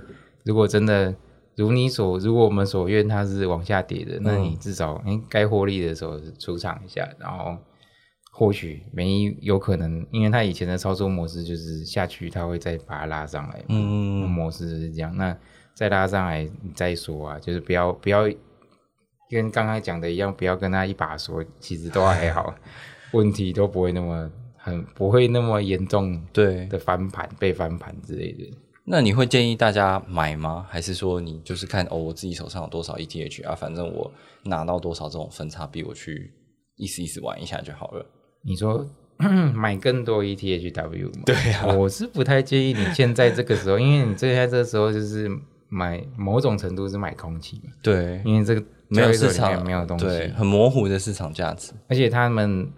[0.43, 1.13] 如果真的
[1.55, 7.55] 如你所如果我们所愿，它是往下跌的，那你至少哎该获利的时候出场一下，然后。
[8.39, 13.61] 或许没有可能，因为他以前的操作模式就是下去，他会再把它拉上来。
[13.67, 15.13] 嗯嗯，模式是这样。
[15.17, 15.37] 那
[15.73, 18.23] 再拉上来再说啊，就是不要不要
[19.29, 22.55] 跟刚刚讲的一样，不要跟他一把说，其实都还好，
[23.11, 26.25] 问题都不会那么很不会那么严重。
[26.31, 28.49] 对的，翻盘被翻盘之类的。
[28.85, 30.65] 那你会建议大家买吗？
[30.69, 34.09] 还是说你就是看哦，我自己手上有多少 ETH 啊，反正我
[34.43, 36.31] 拿到多少这种分差币，我去
[36.77, 38.05] 意思意思玩一下就好了。
[38.41, 38.85] 你说
[39.53, 41.21] 买更多 ETHW 吗？
[41.25, 45.29] 对啊，我是不太建议你现在这个时候，因为你现在这个时候就是
[45.67, 47.71] 买某种程度是买空气嘛。
[47.81, 51.73] 对，因为这个没有市场，没有东西，很模糊的市场价值。
[51.89, 52.71] 而且他们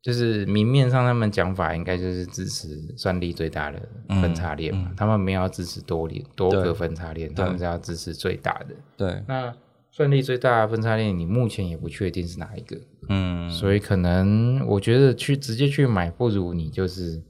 [0.00, 8.74] 就是明面上，他们讲法应该就是支持算力最大的分叉链嘛，他们没有支持多链多个分叉链，他们是要支持最大的。
[8.96, 9.54] 对，那。
[9.94, 17.22] 算力最大的分叉链，你目前也不确定是哪一个，嗯，所以可能我觉得去直接去买，不如你就是，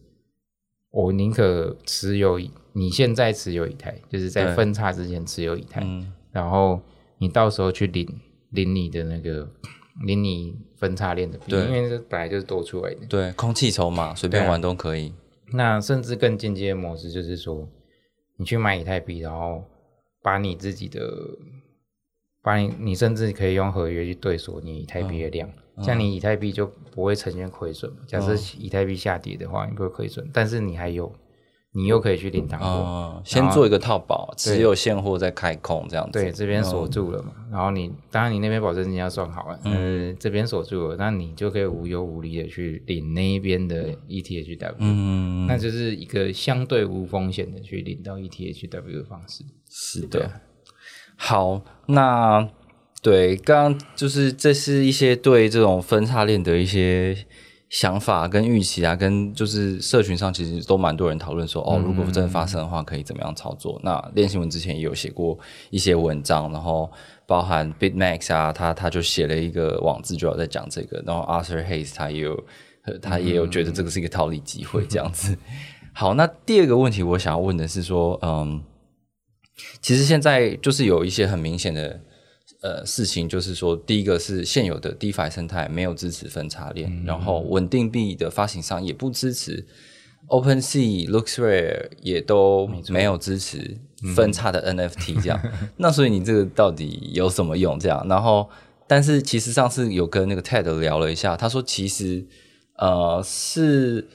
[0.92, 2.40] 我宁可持有
[2.72, 5.84] 你现在持有一台，就是在分叉之前持有一台，
[6.30, 6.80] 然后
[7.18, 8.08] 你到时候去领
[8.50, 9.50] 领你的那个
[10.04, 15.12] 领你分叉链的币，因为这本来就是多出来的，对，空气筹码随便玩都可以。
[15.52, 17.68] 那甚至更间接的模式就是说，
[18.36, 19.64] 你去买以太币，然后
[20.22, 21.00] 把你自己的。
[22.42, 25.48] 把你，你甚至可以用合约去对锁你以太币的量，
[25.80, 27.90] 像你以太币就不会呈现亏损。
[28.06, 31.12] 假设以太币下跌的话，你不会亏损，但是你还有，
[31.72, 36.18] 你又可以去领糖果，先做一个套保，持有现货再开空这样子。
[36.18, 49.44] 对，这边锁住了嘛，然后你当然你那边保证金要算好了，嗯，这边锁住了，那你就可以无忧无虑的去领那一边的 ETHW，嗯，那就是一个相对无风险的去领到 ETHW 的方式。
[49.70, 50.28] 是的。
[51.16, 52.48] 好，那
[53.02, 57.16] 对，刚刚就是这是一些对这种分叉链的一些
[57.68, 63.80] 想法跟预期啊，跟就是社群上其实都蛮多人讨论说，哦，如果真的发生的话，可以怎么样操作？
[63.82, 65.38] 那练新闻之前也有写过
[65.70, 66.90] 一些文章，然后
[67.26, 71.02] 包含 Bitmax 啊，他他就写了一个网志，就要在讲这个。
[71.06, 72.44] 然后 Arthur Hayes 他也有
[73.00, 75.36] 他也有觉得这个是一个套利机会这样子。
[75.94, 78.62] 好，那第二个问题我想要问的是说，嗯，
[79.80, 82.00] 其实现在就是有一些很明显的。
[82.60, 89.66] 呃，事情就是说，第一个是现有的 DeFi 生态没有支持分叉链，然后稳定币的发行商也不支持
[90.28, 93.76] ，OpenSea、LooksRare 也都没有支持
[94.14, 95.40] 分叉的 NFT 这样。
[95.78, 97.76] 那所以你这个到底有什么用？
[97.80, 98.48] 这样，然后
[98.86, 102.24] 但是其实上次有跟那个 Ted 聊了一下，他说其实
[102.76, 104.06] 呃是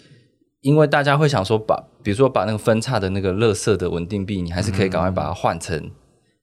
[0.62, 5.92] 因为大家会想说，把比如说把那个分叉的那个乐色的稳定币，你还是可以赶快把它换成。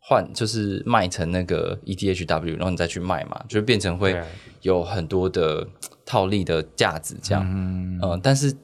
[0.07, 4.15] 换就是卖成那个 ETHW，然后你再去卖嘛，就变成会
[4.61, 5.67] 有很多的
[6.05, 7.43] 套利的价值这样。
[7.49, 8.55] 嗯，但是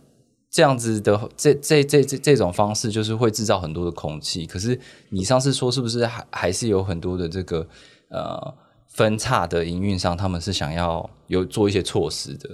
[0.51, 4.45] 这样子的这这这这这种方式，就是会制造很多的空气。
[4.45, 7.67] 可是你上次说是不是还还是有很多的这个
[8.11, 8.55] 呃
[8.89, 12.51] 分叉的营运商，他们是想要有做一些措施的？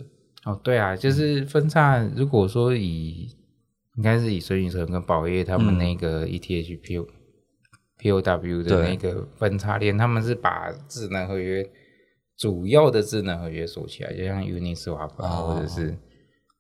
[0.47, 1.99] 哦，对啊，就是分叉。
[2.17, 3.29] 如果说以
[3.97, 7.07] 应该是以孙宇晨跟宝业他们那个 ETH PO
[7.99, 11.69] POW 的那个分叉链，他们是把智能合约
[12.37, 15.97] 主要的智能合约锁起来，就像 Uniswap 或者是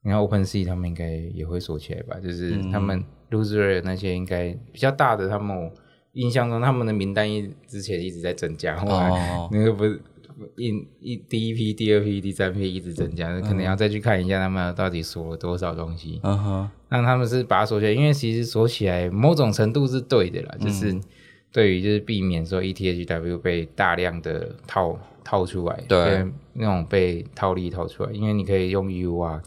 [0.02, 2.18] 你看 OpenSea，他们应该也会锁起来吧？
[2.18, 5.70] 就是他们 Loser 那些应该比较大的，他们
[6.12, 9.10] 印象中他们的名单一之前一直在增加，后来
[9.52, 10.00] 那个不是
[10.56, 16.20] 一一第一批、第二批、第三批一直增加，可能要再去看一下他们到底锁了多少东西。
[16.22, 20.98] 嗯哼，那他们是把它锁起来，因为其实锁起来某种程度是对的啦，就是。
[21.52, 26.22] 对于就是避免说 ETHW 被大量的套套出来，对
[26.52, 29.42] 那种被套利套出来，因为你可以用 U 啊，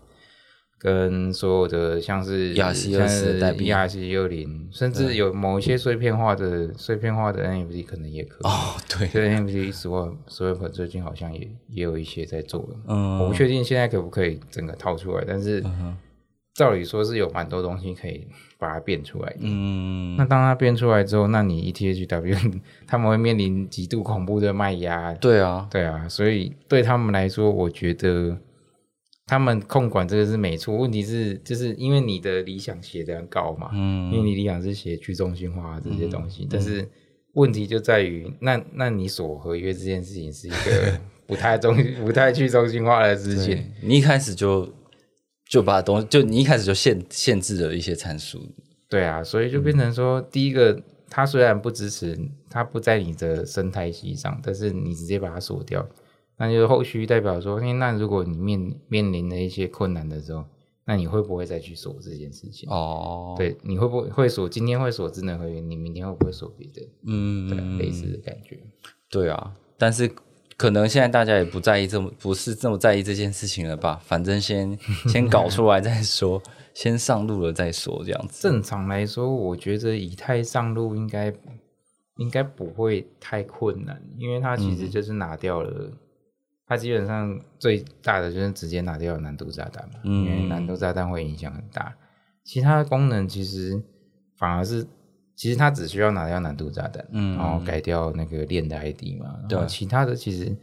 [0.79, 8.47] 跟所有的像是亚西二十代币、亚西六零，甚至有某一些碎片化的碎片化的 NFT 可能也可以。
[8.47, 15.63] 哦，对，这 NFT Swap Swap 最近好像也也有一些在做了，嗯，我不确定现在可不可以整个套出来，但是。
[16.55, 19.39] 照理说是有蛮多东西可以把它变出来的。
[19.43, 25.13] 嗯，那当它变出来之后，那你 ETHW 他们会面临极度恐怖的卖压。
[25.13, 28.37] 对啊，对啊，所以对他们来说，我觉得
[29.29, 30.75] 他们控管这个是没错。
[30.75, 36.87] 问题是，就是因为你的理想写的高嘛，嗯，因为你理想是写去中心化这些东西，但是
[37.33, 43.63] 问题就在于，那那你锁合约这件事情是一个 不太中、不太去中心化的事情。
[43.83, 44.67] 你一开始就。
[45.49, 48.39] 就把东就你一开始就限限制了一些参数，
[48.87, 52.15] 对啊，所以就变成说，第一个，它虽然不支持，
[52.51, 55.83] 它不在你的生态系上，但是你直接把它锁掉，
[56.39, 60.45] 那就后续代表说，那如果你面面临的一些困难的时候，
[60.85, 62.67] 那你会不会再去锁这件事情？
[62.69, 64.49] 哦，对，你会不会会锁？
[64.49, 66.87] 今天会锁智能合约，你明天会不会锁别的？
[67.05, 67.47] 嗯，
[67.77, 68.57] 对，类似的感觉。
[69.09, 70.09] 对啊，但是。
[70.57, 73.97] 可能现在大家也不在意这么不是这么在意这件事情了吧？
[74.03, 76.43] 反正先 先搞出来再说，
[76.75, 78.41] 先上路了再说，这样子。
[78.41, 81.33] 正常来说，我觉得以太上路应该
[82.17, 85.89] 应该不会太困难，因为它其实就是拿掉了，
[86.69, 91.93] 它基本上最大的就是直接拿掉难度炸弹嘛，因为难度炸弹会影响很大。
[92.45, 93.83] 其他的功能其实
[94.37, 94.87] 反而是。
[95.35, 100.53] 其实它只需要拿掉难度炸弹，嗯，然后改掉那个链的 ID 嘛，对，其他的其实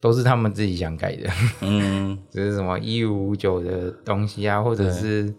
[0.00, 1.28] 都是他们自己想改的，
[1.60, 5.30] 嗯， 就是什么一五五九的东西啊，或者是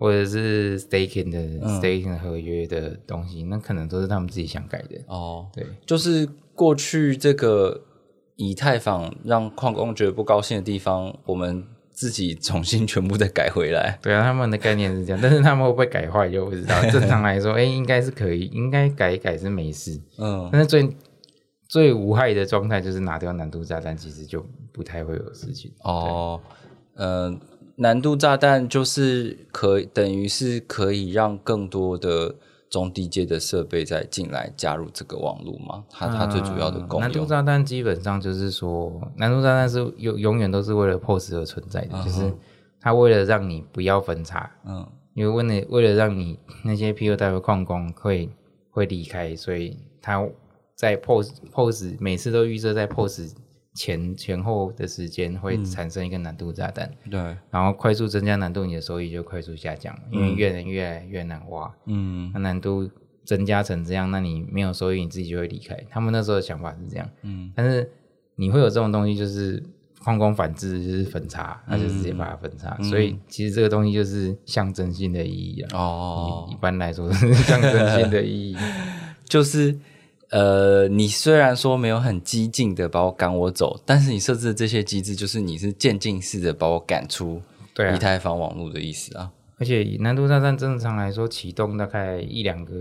[0.00, 1.38] 或者是 staking 的
[1.78, 5.00] staking 合约的东西，那可能都是他们自己想改的。
[5.06, 7.80] 哦，对，就是过去这个
[8.36, 11.64] 以太坊让矿工觉得不高兴的地方，我们。
[11.96, 16.74] 自己重新全部再改回来， 对啊，他们的概念是这样，但是他们会不会改坏就不知道。
[16.90, 20.02] 正常来说，哎，应该是可以，应该改一改是没事。
[20.18, 20.88] 嗯，但是最
[21.68, 25.70] 最无害的状态就是拿掉难度炸弹，其实就不太会有事情。
[25.84, 26.40] 哦，
[26.96, 27.32] 呃，
[27.76, 32.34] 难度炸弹就是可等于是可以让更多的。
[32.74, 35.84] 中低阶的设备再进来加入这个网络吗？
[35.88, 37.08] 它它最主要的功能。
[37.08, 42.34] 难度炸弹基本上就是说，难度炸弹是永永远都是为了 POS 而存在的，就是
[42.80, 44.84] 它为了让你不要分叉，嗯，
[45.14, 48.28] 因为为了为了让你那些 POW 矿工会
[48.70, 50.26] 会离开，所以它
[50.74, 53.36] 在 POS POS 每次都预设在 POS。
[53.74, 62.88] 前前后的时间会产生一个难度炸弹，对，然后快速增加难度，你的收益就快速下降，因为越人越来越难挖，嗯，那难度
[63.24, 65.76] 增加成这样，那你没有收益，你自己就会离开。
[65.90, 67.90] 他们那时候的想法是这样，嗯，但是
[68.36, 69.60] 你会有这种东西，就是
[70.00, 72.78] 矿工反制就是分叉，那就直接把它分叉。
[72.82, 75.70] 所以其实这个东西就是象征性的意义啊。
[75.76, 78.56] 哦，一般来说是象征性的意义，
[79.24, 79.76] 就是
[80.34, 87.40] 呃，你虽然说没有很激进的把我赶我走，但是你设置的这些机制，就是你是渐进式的把我赶出
[87.94, 89.30] 以太坊网络的意思啊。
[89.58, 92.74] 而且难度大战正常来说启动大概一两个。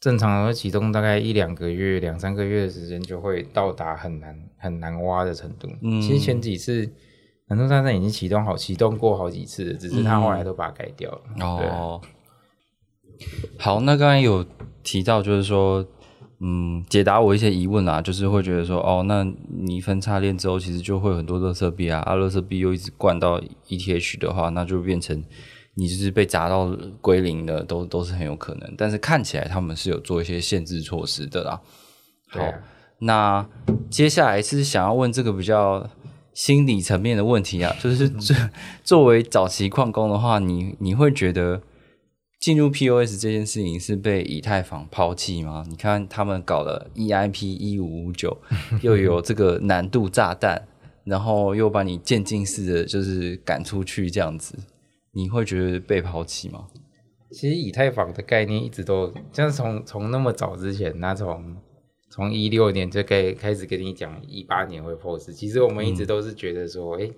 [0.00, 5.68] 正常来说启动大概一两个月、两三个月的时间，就会到达很难很难挖的程度。
[5.82, 6.88] 嗯，其实前几次
[7.48, 11.20] 很多大战已经启动好，启动过好几次，只是他后来都把它改掉了。
[11.40, 12.00] 哦，
[13.58, 14.46] 好，那刚才有
[14.84, 15.84] 提到，就是说，
[16.40, 25.24] 嗯，解答我一些疑问啊，就是会觉得说，哦，那你分叉链之后，其实就会很多乐色币啊，啊，乐色币又一直灌到 ETH 的话，那就变成。
[25.80, 28.74] 你就是被砸到归零的，都都是很有可能。
[28.76, 31.60] 但是看起来他们是有做一些限制措施的啦。
[32.30, 32.40] 好，
[32.98, 33.46] 那
[33.88, 35.88] 接下来是想要问这个比较
[36.34, 38.36] 心理层面的问题啊，就是作
[38.82, 41.62] 作为早期矿工的话，你你会觉得
[42.40, 45.64] 进入 POS 这件事情是被以太坊抛弃吗？
[45.68, 48.36] 你看他们搞了 EIP 一五五九，
[48.82, 50.68] 又有这个难度炸弹，
[51.04, 54.56] 然后又把你渐进式的就是赶出去这样子。
[55.12, 56.66] 你会觉得被抛弃吗？
[57.32, 61.56] 其实以太坊的概念一直都，像从从那么早之前，那从
[62.08, 65.32] 从一六年就开开始跟你讲，一八年会 POS。
[65.34, 67.10] 其实我们一直都是觉得说，哎，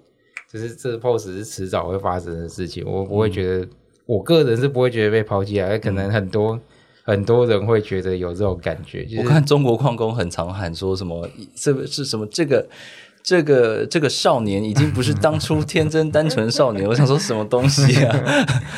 [0.50, 2.84] 就是这 POS 是迟早会发生的事情。
[2.84, 3.68] 我不会觉得，
[4.10, 5.78] 我个人是不会觉得被抛弃啊。
[5.78, 6.58] 可能很多
[7.04, 9.06] 很多人会觉得有这种感觉。
[9.18, 12.66] 我看中国矿工很常喊说什么，这是什么这个。
[13.22, 18.16] 这个这个少年已经不是当初天真 单纯少年，我想说什么东西啊？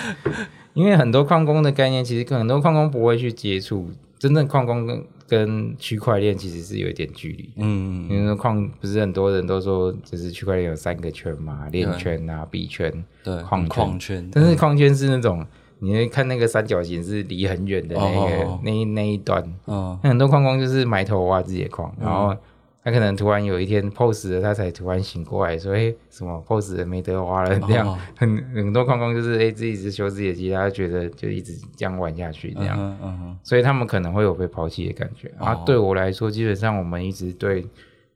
[0.74, 7.50] 因为很多矿工的概念，其实很多矿工不会去接触，真正矿工跟跟区块链其实是有一点距离。
[7.56, 15.46] 嗯，因为矿不是很多人都说，就是区块链有三个圈嘛，链圈啊、币圈、对矿矿圈，但是矿圈是那种，
[15.78, 19.42] 你会看那个三角形是离很远的那个那那一端。
[19.66, 22.36] 嗯，很多矿工就是埋头挖自己的矿，然后。
[22.84, 27.96] 他可能突然有一天 POS 了，他才突然醒过来，说：“哎，什么？POS 了没得花了？”这样。
[28.16, 35.32] 很很多矿工就是哎自己是修自己的机，他觉得就一直这样玩下去这样，所以他们可能会有被抛弃的感觉。
[35.38, 37.64] 啊，对我来说，基本上我们一直对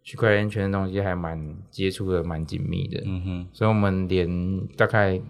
[0.03, 5.21] 区块链圈的东西还蛮接触的蛮紧密的，嗯哼，所以我们连大概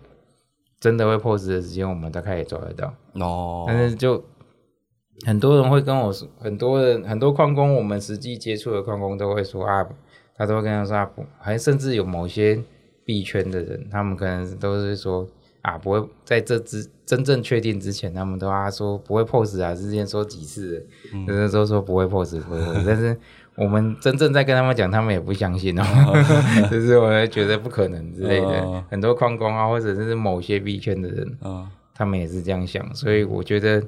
[0.80, 2.94] 真的会 POS 的时间，我们大概也抓得到。
[3.14, 4.24] 哦，但是就。
[5.24, 9.86] 很多人会跟我说，很多人很多矿工，我们实际接触的矿工都会说啊，
[10.36, 12.60] 他都会跟他说啊，不，还甚至有某些
[13.04, 15.26] 币圈的人，他们可能都是说
[15.62, 20.86] 啊，不会在这之真正确定之前，他们都啊说不会 POS 啊，之前说几次，
[21.26, 23.16] 就是都说不会 POS，不会 POS， 但是
[23.56, 25.82] 我们真正在跟他们讲，他们也不相信哦，
[26.70, 28.84] 就是我会觉得不可能之类的。
[28.90, 31.38] 很多矿工啊，或者是某些币圈的人，
[31.94, 33.82] 他们也是这样想，所以我觉得。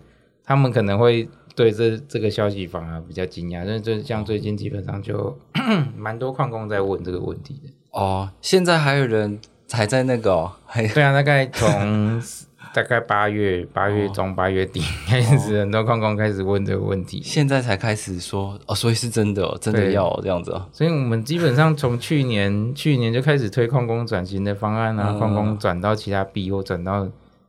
[0.49, 5.39] 他们可能会对这这个消息反而比较惊讶，因为就像最近基本上就
[5.95, 8.31] 蛮多矿工在问这个问题的哦。
[8.41, 9.39] 现在还有人
[9.71, 10.51] 还在那个，
[10.95, 12.23] 对啊，大概从
[12.73, 20.67] 大概八月八月中八月底开始，很多矿工开始问这个问题，现在才开始说哦，所以是真的，哦真的要这样子啊。
[20.73, 27.07] 所以我们基本上从去年去年就开始推矿工转型的方案啊，矿工转到其他币或转到。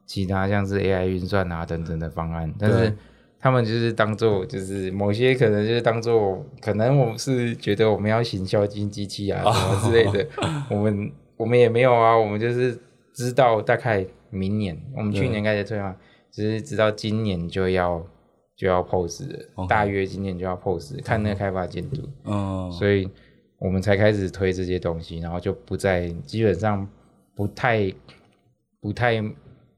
[0.10, 2.92] 其他像是 AI 运算啊等等的方案，但是
[3.40, 10.28] 他们就是当做就是某些可能就是当做可能我是觉得我们要行销金机器啊什么之类的，
[10.72, 12.76] 我们我们也没有啊，我们就是
[13.14, 15.96] 知道大概明年我们去年开始推嘛，
[16.32, 18.04] 只是知道今年就要
[18.56, 23.08] 就要 POS 了，大约今年就要 pose，看那个开发进度，嗯，所以
[23.60, 26.90] 我们才开始推这些东西，然后就不再基本上
[27.36, 27.94] 不太
[28.82, 29.24] 不太。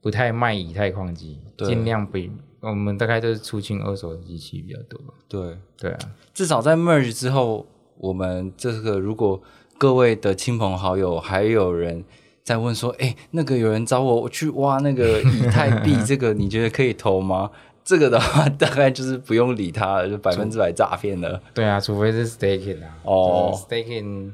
[0.02, 2.18] 不太卖以太矿机，尽量不。
[2.60, 5.00] 我们大概都是出清二手的机器比较多。
[5.26, 5.98] 对对啊，
[6.34, 9.42] 至少在 merge 之后，我们这个如果
[9.78, 12.04] 各位的亲朋好友还有人
[12.44, 17.50] 在问说，哎，那个有人找我去挖那个以太币，这个你觉得可以投吗？
[17.84, 21.42] 这个的话，大概就是不用理他了，就百分之百诈骗了。
[21.52, 22.96] 对啊，除非是 staking 啊。
[23.02, 24.30] 哦，staking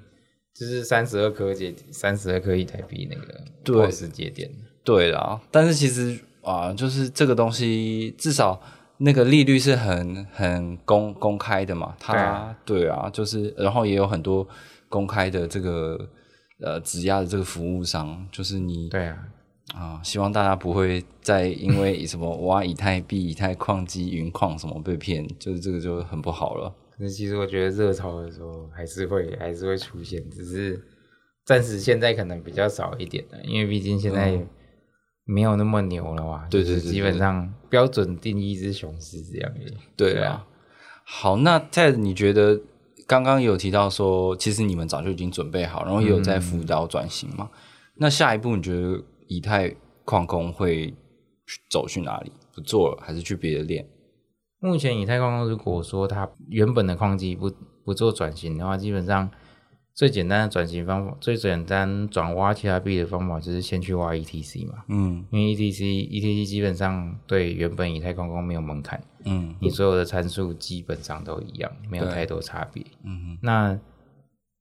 [0.53, 4.51] 就是三十二颗节，三十二颗以太币那个对时节点。
[4.89, 8.59] 对啦，但是其实啊，就是这个东西，至少
[8.97, 11.95] 那个利率是很很公公开的嘛。
[12.01, 14.49] 它对啊，就是然后也有很多
[14.89, 16.09] 公开的这个
[16.65, 19.19] 呃质押的这个服务商，就是你对啊
[19.75, 26.75] 啊，希望大家不会再因为什么挖以太币、以太矿机、云矿什么被骗，就是这个就很不好了。
[26.97, 30.83] 那其实我觉得热潮的时候还是会还是会出现，只是。
[31.45, 34.39] 暂时现在可能比较少一点的，因为毕竟现在
[35.31, 36.47] 没有那么牛了哇。
[36.51, 39.75] 对对对，基本上标准定义是熊市这样子。
[39.95, 40.47] 对啊。
[41.05, 42.59] 好，那 Ted，你觉得
[43.07, 47.51] 刚刚有提到说，其实你们早就已经准备好，然后也有在辅导转型嘛？
[47.97, 49.77] 那下一步你觉得以太
[50.07, 50.95] 矿工会
[51.69, 52.33] 走去哪里？
[52.55, 53.87] 不做了，还是去别的链？
[54.61, 57.53] 目前以太矿工如果说它原本的矿机不
[57.85, 59.31] 不做转型的话，基本上。
[59.99, 64.85] 最简单的转型方法，最简单转挖其他币的方法就是先去挖 ETC 嘛。
[64.87, 69.03] 嗯，因为 ETC ETC 基本上对原本以太矿工没有门槛。
[69.25, 72.81] 嗯，你所有的参数基本上都一样，没有太多差别。
[73.03, 73.77] 嗯那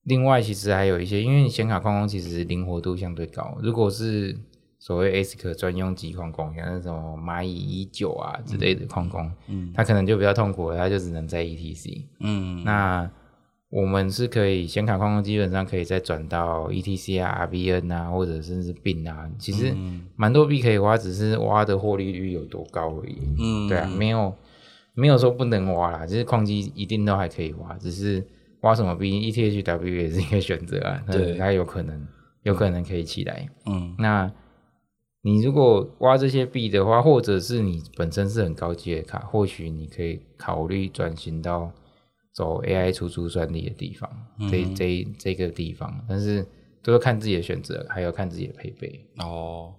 [0.06, 3.60] 另外其实还有一些，因为显卡矿工其实灵活度相对高。
[3.62, 4.36] 如果是
[4.80, 12.06] 所谓 ASIC 专用机矿工，像那种蚂蚁一九啊之类的矿工，嗯，他可能就比较痛苦了，他就只能在 ETC。
[12.22, 13.08] 嗯，那。
[13.70, 19.76] 我们是可以显卡框框基本上可以再转到 ETC 啊、RBN 啊，或者甚至 BIN 啊，其实
[20.16, 23.18] 蛮多币可以挖，只是挖的获利率有多高而已。
[23.38, 24.34] 嗯，对啊，没有
[24.94, 28.26] 没有说不能挖啦，就是矿机一定都还可以挖，只是
[28.62, 31.04] 挖什么币，ETHW 也是一个选择啊。
[31.12, 32.08] 对，它有可能
[32.44, 33.50] 有可能可以起来。
[33.66, 34.32] 嗯，那
[35.24, 41.70] 你如果挖这些币的话，或者是你本身是很高级的卡，或许你可以考虑转型到。
[42.38, 44.08] 走 AI 出租算力的地方，
[44.52, 46.46] 这这这个地方，但是
[46.84, 49.04] 都要看自己的选择，还要看自己的配备。
[49.18, 49.74] 哦，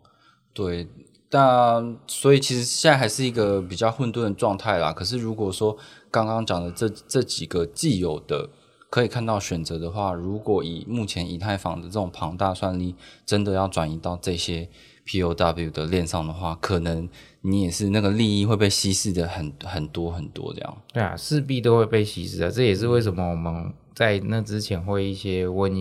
[0.53, 0.89] 对，
[1.31, 4.93] 但所以其实现在还是一个比较混沌的状态啦。
[4.93, 5.79] 可是如果说
[6.11, 8.51] 刚刚讲的这这几个既有的
[8.91, 12.95] 可以看到选择的话，如果以目前以太坊的这种庞大算力，
[13.26, 14.68] 真的要转移到这些。
[15.11, 17.09] POW 的链上的话，可能
[17.41, 20.82] 你也是那个利益会被稀释的很很多很多这样。
[20.93, 22.51] 对啊，势必都会被稀释的。
[22.51, 25.72] 这也是为什么我们在那之前会一些问，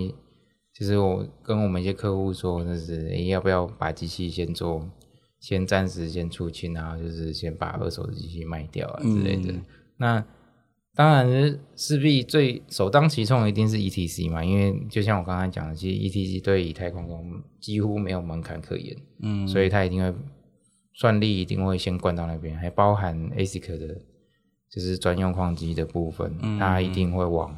[0.74, 4.88] 就是我跟我们一些客户说，就是诶要不要把机器先做，
[5.42, 9.54] 先暂时先出清啊，就是先把二手的机器卖掉啊之类的。
[9.98, 10.24] 那
[10.98, 20.12] 当然，势必最首当其冲的一定是 ETC 嘛，因为就像我刚才讲的，其实 ETC 对以太矿工几乎没有门槛可言，嗯，所以它一定会
[20.96, 23.96] 算力一定会先灌到那边，还包含 ASIC 的，
[24.72, 27.56] 就是专用矿机的部分，它一定会往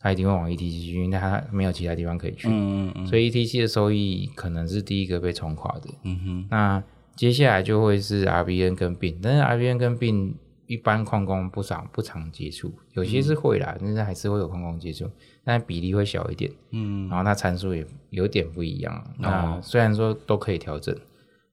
[0.00, 6.82] 它一定会往 ETC 去，因为它没有其他地方可以去，嗯嗯，所以 ETC 的收益可能是第一个被冲垮的，嗯哼，那
[7.14, 10.32] 接下来就会是 RBN 跟 BIN，但是 RBN 跟 BIN。
[10.70, 15.10] 一般矿工不常不常接触，有些是会啦，但是还是会有矿工接触，
[15.42, 16.48] 但比例会小一点。
[16.70, 19.04] 嗯，然后它参数也有点不一样。
[19.18, 20.96] 那虽然说都可以调整，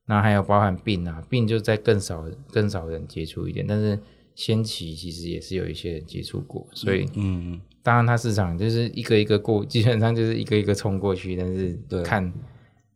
[0.05, 3.99] 那还有包含病啊，病就在更少更少人接触一点，但是
[4.35, 12.31] 先期其实也是有一些人接触过，所以嗯，当然它市场就是一个一个过，基本上就是一个一个冲过去，但是看。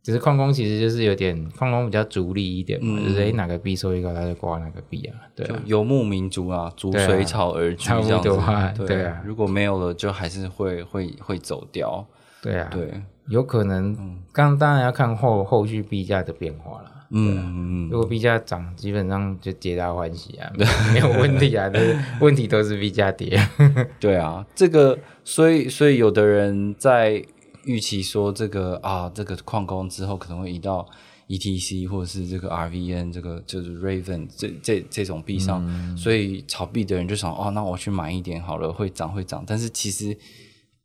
[0.02, 12.04] 只是矿工其实就是有点矿工比较逐利一点嘛，就是诶哪个币收益高，他就挂哪个币啊，对啊，游牧民族啊，逐水草而居这样子，对啊，如果没有了，就还是会会会走掉，
[12.42, 13.96] 对啊，对，有可能，
[14.32, 20.50] 刚当然要看后后续币价的变化了，嗯，如果币价涨，基本上就皆大欢喜啊，
[20.92, 23.38] 没有问题啊，但是问题都是币价跌，
[24.00, 27.24] 对啊，这个所以所以有的人在。
[27.64, 30.88] 预期说这个啊，这个矿工之后可能会移到
[31.28, 39.44] ETC 或者是这个 RVN，这个就是 Raven 这这这种币上，所以炒币的人就想哦，那我去买一点好了，会涨会涨。
[39.46, 40.16] 但是其实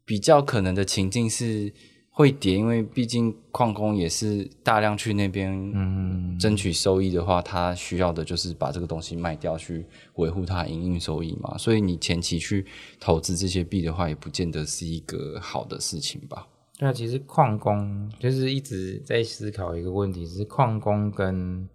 [0.06, 1.74] 比较可能的情境是
[2.12, 11.58] 会跌，因为毕竟矿工也是大量去那边争取收益的话，他需要的就是把这个东西卖掉去维护他营运收益嘛。
[11.58, 12.66] 所以你前期去
[13.00, 16.48] 投资这些币的话，也不见得是一个好的事情吧。
[16.80, 21.68] 那其实矿工就是一直在思考一个问题，是矿工跟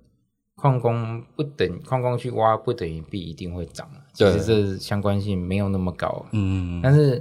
[0.56, 6.24] 矿工不等，矿工去挖不等于币一定会涨其实这相关性没有那么高。
[6.32, 7.20] 嗯，但是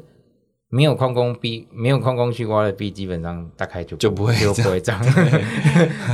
[0.69, 5.01] 没有矿工币，没有矿工去挖的币，基本上大概就就不会就不会涨。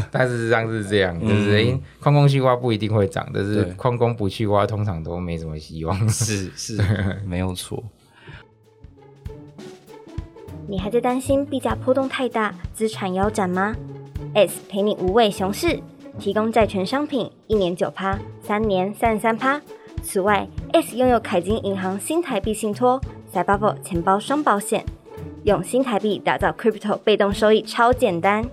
[0.10, 6.10] 但事实上是这样，就是因为矿工去挖不一定会涨，但是矿工不去挖，通常都没什么希望。
[6.10, 6.82] 是是，
[7.28, 7.84] 没有错。
[10.70, 13.74] 你还在担心币价波动太大，资产腰斩吗
[14.34, 15.80] ？S 陪你无畏熊市，
[16.20, 19.62] 提供债权商品，一年九趴，三年三十三趴。
[20.04, 23.02] 此外，S 拥有凯金银行新台币信托、
[23.32, 24.86] c y b e 钱包双保险，
[25.46, 28.46] 用新台币打造 Crypto 被动收益，超简单。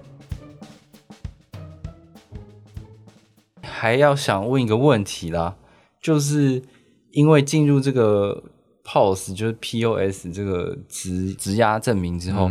[3.60, 5.56] 还要想问一个问题啦，
[6.00, 6.62] 就是
[7.10, 8.44] 因为进入这个。
[8.84, 12.50] POS 就是 POS 这个质质押证明之后，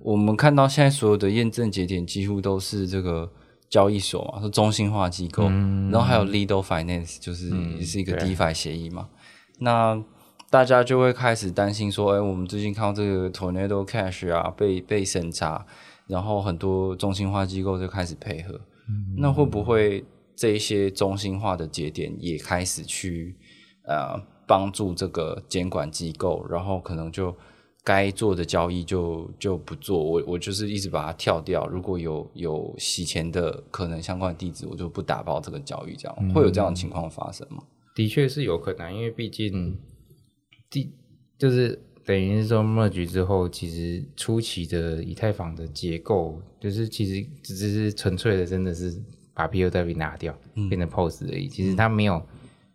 [0.00, 3.30] 我们看到现在所有的验证节点几乎都是这个
[3.68, 9.08] 交易所嘛，是中心化机构，然后还有 Lido Finance，就是也是一个 DeFi 协议嘛。
[9.58, 10.00] 那
[10.48, 15.66] 大家就会开始担心说，哎，我们最近看到这个 Tornado Cash 啊被被审查，
[16.06, 18.60] 然后很多中心化机构就开始配合，
[19.16, 20.04] 那会不会
[20.36, 23.36] 这一些中心化的节点也开始去
[23.88, 27.34] 呃帮助这个监管机构，然后可能就
[27.82, 37.62] 该做的交易就就不做，我我就是一直把它跳掉，如果有有洗钱的可能相关的地址，我就不打包这个交易，这样会有这样的情况发生吗？
[37.94, 39.78] 的确是有可能，因为毕竟。
[40.70, 40.92] 第
[41.38, 48.92] 就是等于是说，merge 之后，其实初期的以太坊的结构，就是其实只是纯粹的，真的是
[49.32, 50.36] 把 POW 拿掉，
[50.68, 51.46] 变成 POS 而已。
[51.46, 52.20] 其实它没有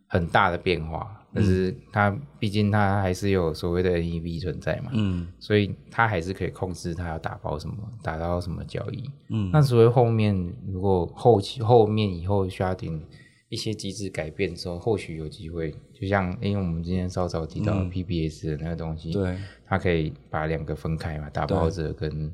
[0.08, 2.10] 很大的变化，但是它
[2.40, 9.50] 毕竟它还是有所谓的 NEV 存在嘛，嗯，所以它还是可以控制它要打包什么，打到什么交易，嗯。
[9.52, 10.36] 那所以后面
[10.68, 13.02] 如果后期后面以后需要点
[13.50, 15.74] 一些机制改变之后，或许有机会。
[15.94, 22.34] 就像因为我们今天稍早提到 PBS 的那个东西，对，它可以把两个分开嘛，打包者跟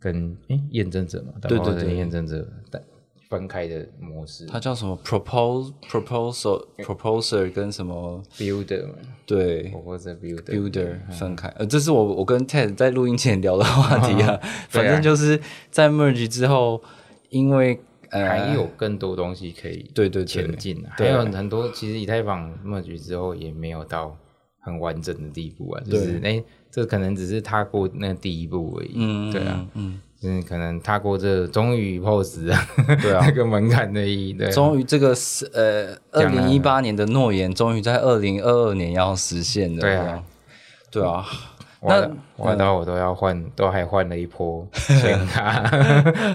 [0.00, 2.50] 跟诶验证者嘛，打包者跟验证者
[3.28, 4.46] 分开的模式。
[4.46, 8.86] 它叫什么？Propose Proposal Proposer 跟什么 Builder？
[9.26, 11.48] 对，Proposer Builder Builder 分开。
[11.56, 14.38] 呃，这是我我跟 Ted 在录音前聊的话题啊。
[14.68, 16.82] 反正就是在 Merge 之后，
[17.30, 17.80] 因为。
[18.10, 24.16] 还有更多东西可以对对前进，还有很多其实以太坊 merge 之后也没有到
[24.60, 32.66] 很完整的地步啊，就是哎，这可能只是踏过那第一步而已，嗯，对啊，嗯，就是可能踏过这终于 pose 啊，
[33.02, 40.24] 对啊， 那个门槛的一，对，终于这个是呃二零一八年的诺言，终于在二零二二年要实现了，对啊，
[40.90, 41.26] 对啊，
[41.82, 45.62] 那玩到我都要换，都还换了一波 显卡。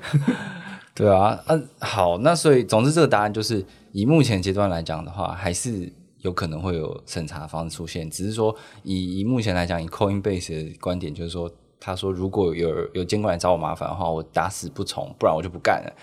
[0.94, 11.50] 对啊，嗯，好，那所以总之这个答案就是以目前阶段来讲的话，还是有可能会有审查方式出现，只是说以以目前来讲，以 Coinbase 的观点就是说，
[11.80, 15.94] 他说如果有有监管来找我麻烦的话，我打死不从，不然我就不干了，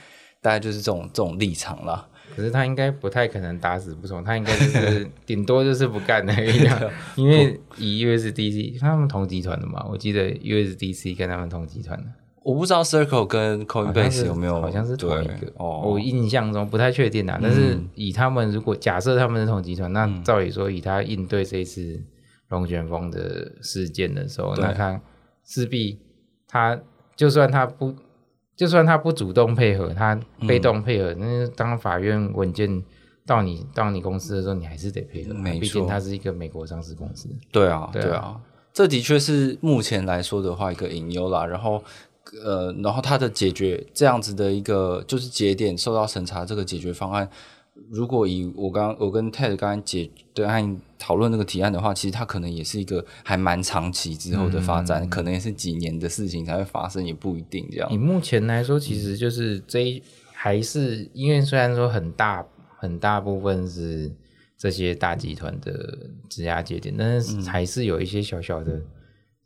[0.41, 2.09] 大概就是这种这种立场了。
[2.35, 6.68] 可是他应该不太可能打死不从，他应该就是顶多就是不干而已，
[7.16, 12.05] 因为以 USDC 他们同集团的嘛，我记得 USDC 跟他们同集团的。
[12.43, 15.53] 我不知道 Circle 跟 Coinbase 有没有，好像是同一个。
[15.57, 17.39] 哦，我印象中不太确定啊。
[17.43, 22.01] 但是以他们如果假设他们是同集团，那照理说以他应对这次
[22.51, 25.01] 龙卷风的事件的时候，那他
[25.47, 25.99] 势必
[26.47, 26.79] 他
[27.15, 27.95] 就算他不
[28.55, 32.83] 就算他不主动配合，他被动配合，那当法院文件
[33.25, 35.33] 到你到你公司的时候，你还是得配合。
[35.59, 37.29] 毕竟它是一个美国上市公司。
[37.51, 38.39] 对啊，对啊，
[38.73, 41.47] 这的确是目前来说的话一个隐忧啦。
[41.47, 41.83] 然后。
[42.45, 47.31] 呃，然后它的解决这样子的一个就是节点受到审查这个解决方案，
[47.91, 57.89] 如果以我刚我跟 Ted 刚刚解对案讨论那个提案的话，其实它可能也是一个还蛮长期之后的发展，可能也是几年的事情才会发生，也不一定这样。
[57.93, 60.03] 以目前来说，其实就是这
[60.33, 62.45] 还是因为虽然说很大
[62.79, 64.11] 很大部分是
[64.59, 68.81] 这些大集团的质押节点，但是还是有一些小小的。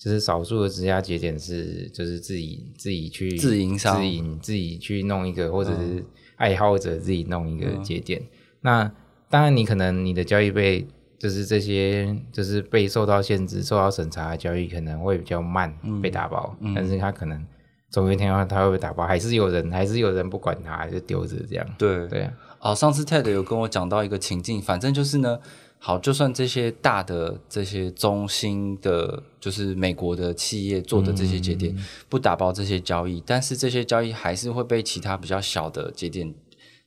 [0.02, 6.02] 就是少数的质押节点是，就是自己自己去自营商自营自己去弄一个，或者是
[6.40, 8.20] 爱好者自己弄一个节点。
[8.62, 8.90] 那
[9.28, 10.86] 当然，你可能你的交易被
[11.18, 15.72] 就是这些就是被受到限制、受到审查的交易可能会比较慢
[16.02, 17.44] 被打包，但是他可能
[17.90, 21.66] 总有一天他会被打包，还是有人还是有人不管他，就丢着这样。
[21.78, 22.32] 对对啊。
[22.60, 25.38] 哦，上次 Ted 有跟我讲到一个情境，反正就是呢。
[25.82, 31.74] 好，就算这些大的、这些中心的，就是美国的企业做的这些节点
[32.06, 36.34] 不打包这些交易，但是这些交易还是会被其他比较小的节点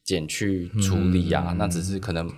[0.04, 1.56] 减去处理啊。
[1.58, 2.32] 那只是可能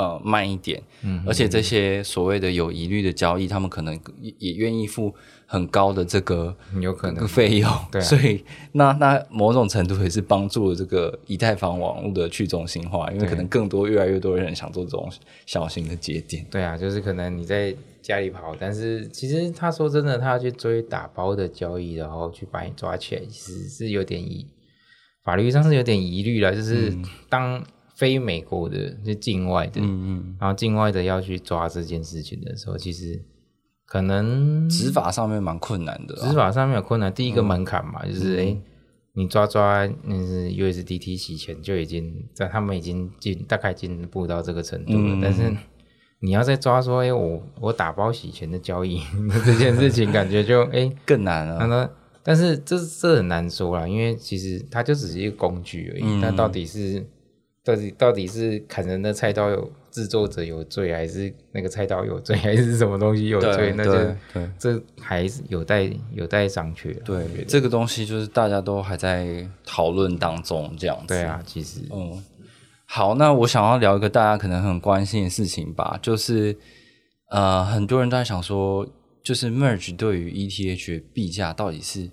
[0.00, 3.98] 呃慢一点，嗯而且这些所谓的有疑虑的交易，他们可能
[4.38, 5.14] 也愿意付。
[5.52, 15.10] 很高的这个有可能费用，对 所以那那某种程度也是帮助了这个以太坊网络的去中心化，因为可能更多越来越多人想做这种
[15.46, 16.46] 小型的节点。
[16.52, 24.46] 对啊，就是可能你在家里跑，但是其实他说真的，他要去追打包的交易，然后去把你抓起来，其实是有点疑，
[25.24, 26.54] 法律上是有点疑虑了。
[26.54, 26.96] 就是
[27.28, 27.60] 当
[28.00, 33.22] 非美国的就境外的，嗯嗯，然后境外的要去抓这件事情的时候，其实。
[33.92, 37.12] 可能执法上面蛮困难的，执法上面有困难。
[37.12, 38.56] 第一个门槛嘛，就是哎，
[39.14, 45.52] 你抓抓那是 USDT 洗钱就已经在他们已经进大概进步到这个程度了，但是
[46.20, 49.00] 你要再抓说，哎，我我打包洗钱的交易
[49.44, 51.66] 这件事情，感觉就 哎更难了。
[51.66, 51.90] 那
[52.22, 56.20] 但是这这很难说啦，因为其实它就只是一个工具而已。
[56.20, 57.04] 那到底是
[57.64, 63.72] 到底到底是砍人的菜刀有制作者有罪，还是那个菜刀有罪， 还是什么东西有罪？
[63.76, 63.92] 那就
[64.58, 66.94] 这还是有待有待商榷。
[67.02, 71.08] 对，这个东西就是大家都还在讨论当中，这样子。
[71.08, 72.24] 对啊，其实嗯。
[72.86, 76.56] 好，那我想要聊一个大家可能很关心的事情吧，就是
[77.30, 78.84] 呃，很多人都在想说，
[79.22, 82.10] 就是 merge 对于 ETH 币价到底是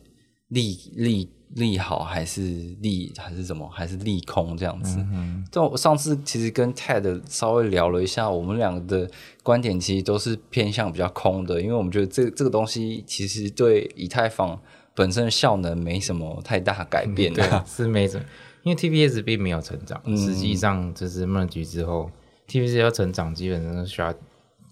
[0.50, 2.42] 利利利好还是
[2.82, 4.98] 利还是什么还是利空这样子？
[5.14, 9.10] 嗯，就上次其实跟 Ted 稍微聊了一下，我们两个的
[9.44, 14.60] 观点其实都是偏向比较空的，因为我们觉得这这个东西其实对以太坊
[14.94, 18.26] 本身的效能没什么太大改变，对， 是没什么。
[18.64, 22.12] 因为 TPS 并没有成长，实际上就是 merge 之后
[22.50, 24.14] ，TPS 要成长，基本上是需要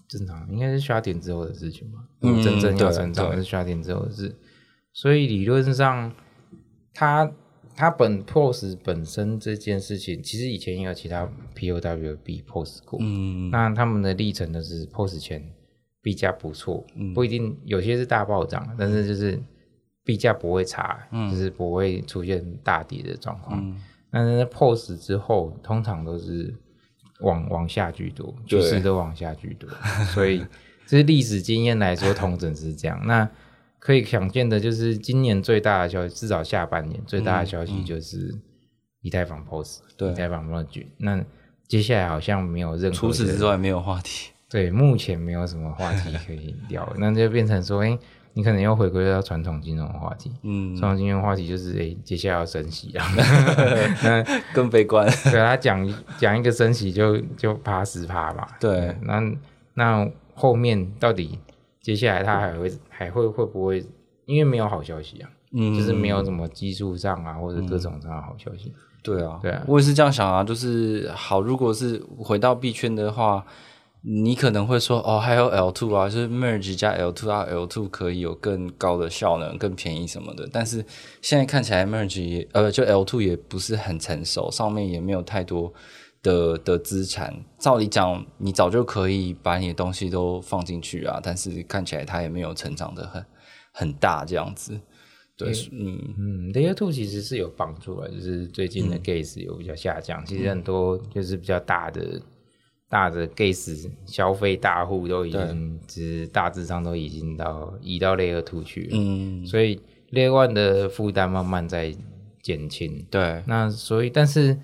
[0.06, 2.00] 正常，应该是需要点之后的事情嘛。
[2.20, 4.36] 嗯，真正要成长是需要点之后的事。
[4.92, 6.12] 所以理论上，
[6.96, 7.30] 它
[7.76, 12.98] 它本 POS 本身这件事情，其实以前也有其他 POWB POS 过。
[13.00, 15.48] 嗯，那他们的历程都是 POS 前
[16.02, 16.84] 币价不错，
[17.14, 19.40] 不一定有些是大暴涨，但是就是。
[20.06, 23.76] 币价不会差，就是不会出现大跌的状况。
[24.08, 26.54] 但是 POS 之后，通常都是
[27.22, 29.68] 往往下居多，趋势都往下居多。
[30.14, 30.46] 所以，
[30.86, 33.04] 这是历史经验来说，通整是这样。
[33.04, 33.28] 那
[33.86, 38.34] 可以想见的，就是今年最大的消息，至少下半年最大的消息就是
[39.00, 40.86] 以太坊 POS，以太坊 Merge。
[40.98, 41.24] 那
[41.68, 44.32] 接下来好像没有任何，除此之外没有话题。
[44.50, 47.96] 对，目前没有什么话题可以聊， 那就变成说，哎。
[48.38, 53.02] 你可能要回归到传统金融话题，嗯，传统金融话题就是，哎，接下来要升息啊，
[54.04, 54.22] 那
[54.52, 55.08] 更悲观。
[55.32, 59.22] 对他讲讲一个升息就就趴十趴嘛，对，那
[59.72, 61.38] 那后面到底
[61.80, 63.84] 接下来他还会还会会不会？
[64.24, 68.72] 因为没有好消息啊，嗯，就是没有什么技术上啊或者各种上的好消息。
[69.02, 73.44] 对啊，对啊，我也是这样想啊，就是好，如果是回到币圈的话。
[74.08, 80.48] 你可能会说，哦，还有 L two 啊，就是 merge 加 L two 啊，L two 可以有更高的效能、更便宜什么的。
[80.52, 80.84] 但是
[81.20, 85.74] 现在看起来 merge 也，呃，就 L two 也不是很成熟，上面也没有太多
[86.26, 87.32] 的的资产。
[87.58, 93.24] 照理讲，你早就可以把你的东西都放进去啊，但是看起来它也没有成长的很
[93.72, 94.78] 很大这样子。
[95.36, 102.20] 对，嗯嗯，Layer two 其实是有帮助的，就是最近的 gas 有比较下降，其实很多就是比较大的。
[102.88, 109.80] 大的 gas 消费大户都已经，是大致上都已经到移到 Layer Two 去了，嗯，所以
[110.12, 111.92] Layer One 的负担慢慢在
[112.40, 113.04] 减轻。
[113.10, 114.56] 对，那所以但是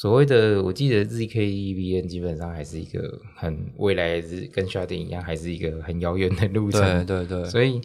[0.00, 7.04] 所谓的，我记得 ZKEVN 基本上还是一个很未来是跟小点一样，还是一个很遥远的路程。
[7.04, 7.80] 对对对，所以。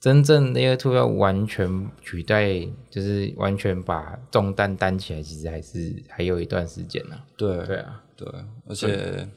[0.00, 7.16] 真正 Layer Two 要完全取代，就是完全把重担担起来，其实还是还有一段时间呢。
[7.36, 8.28] 对对啊，对，
[8.68, 9.28] 而且，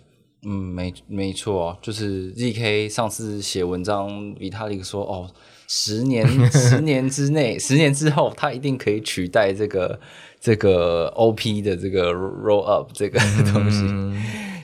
[0.44, 5.32] 嗯，没没错，就是 ZK 上次写文章，Vitalik 说，哦，
[5.68, 10.00] 十年 十年之内，十年之后，他一定可以取代这个
[10.42, 13.18] 这个 OP 的这个 Roll Up 这个
[13.54, 13.86] 东西。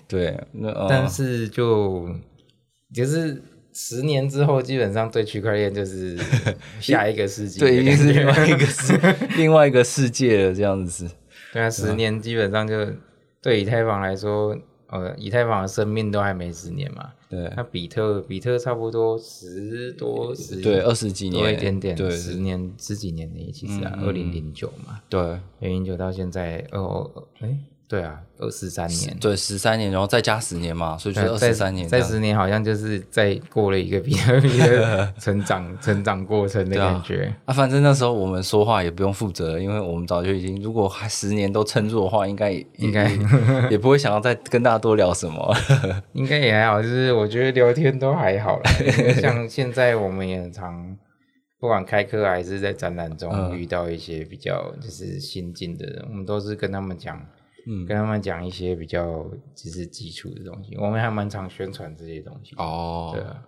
[0.09, 2.09] 对，那但是就
[2.93, 3.41] 就是。
[3.79, 6.17] 十年之后，基本上对区块链就是
[6.81, 8.99] 下一个世界，对，已经是另外一个世
[9.37, 11.07] 另外一个世界了，这样子。
[11.53, 12.73] 对啊，十年基本上就
[13.39, 14.57] 对以太坊来说，
[14.87, 17.11] 呃，以太坊的生命都还没十年嘛。
[17.29, 21.43] 对，那比特比特差不多十多十，对，二十几年。
[21.43, 27.57] 多一点点，对，十年十几年的其实啊，二零零九嘛，对，二零零九到现在，哦，哎。
[27.89, 37.33] 对啊，二十三年，对，十三年，然后再加十年嘛，所以就二十三年，再十年，好像就是再过了一个比特币的成长成长过程的感觉。
[37.45, 43.09] 啊，反正那时候我们说话也不用负责，因为我们早就已经，如果还十年都撑住的话，应该应该
[43.71, 45.55] 也不会想要再跟大家多聊什么。
[46.11, 48.63] 应该也还好，就是我觉得聊天都还好了。
[49.21, 50.97] 像现在我们也常
[51.57, 57.17] 不管开课还是在展览中遇到一些比较就是新进的人，我们都是跟他们讲。
[57.67, 62.55] 嗯，跟他们讲一些比较只是基础的东西，我们还蛮常宣传这些东西。
[62.55, 63.43] 哦，对啊，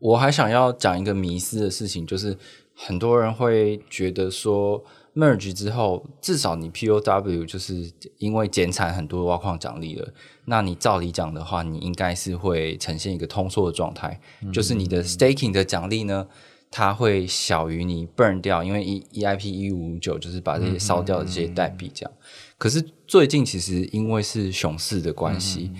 [0.00, 2.36] 我还想要讲一个迷思的事情，就是
[2.74, 4.82] 很多人会觉得说
[5.14, 10.12] ，merge 之后，至少你 POW 就是因为减产很多挖矿奖励了，
[10.46, 14.20] 那你照理讲的话，你应该是会呈现一个通缩的状态，
[14.52, 16.26] 就是你的 staking 的奖励呢，
[16.70, 22.12] 它会小于你 burn 掉，因为 E EIP 一五五九就是把这些烧掉的这些代币这样。
[22.58, 25.70] 可是最近其实因为是熊市的关系，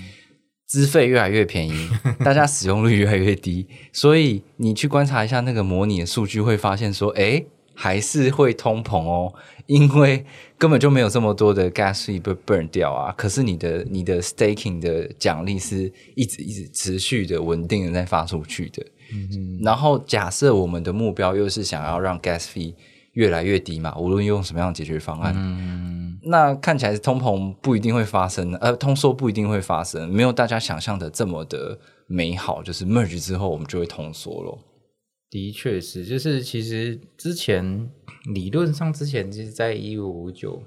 [0.67, 1.89] 资费越来越便宜，
[2.25, 7.45] 大家使用率越来越低，所以你去观察一下那个模拟的数据，会发现说，哎，
[7.75, 9.33] 还是会通膨哦，
[9.67, 10.25] 因为
[10.59, 13.13] 根本就没有这么多的 gas fee 被 burn 掉啊。
[13.17, 18.85] 可是你的你的 staking 的奖励是一直一直持续的稳定的在发出去的。
[19.13, 19.61] 嗯嗯。
[19.63, 22.75] 然后假设我们的目标又是想要让 gas fee
[23.15, 25.35] 越来越低嘛，无论用什么样的解决方案。
[25.37, 26.19] 嗯。
[26.27, 32.63] 那看起来是通膨不一定会发生，呃，通缩不一定会发生，没有大家想象的这么的美好。
[32.63, 34.59] 就是 merge 之后，我们就会通缩了。
[35.29, 37.91] 的确是，就是其实之前
[38.33, 40.63] 理论上之前就是在一五五九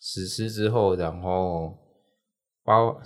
[0.00, 1.72] 实施之后，然后
[2.64, 3.00] 包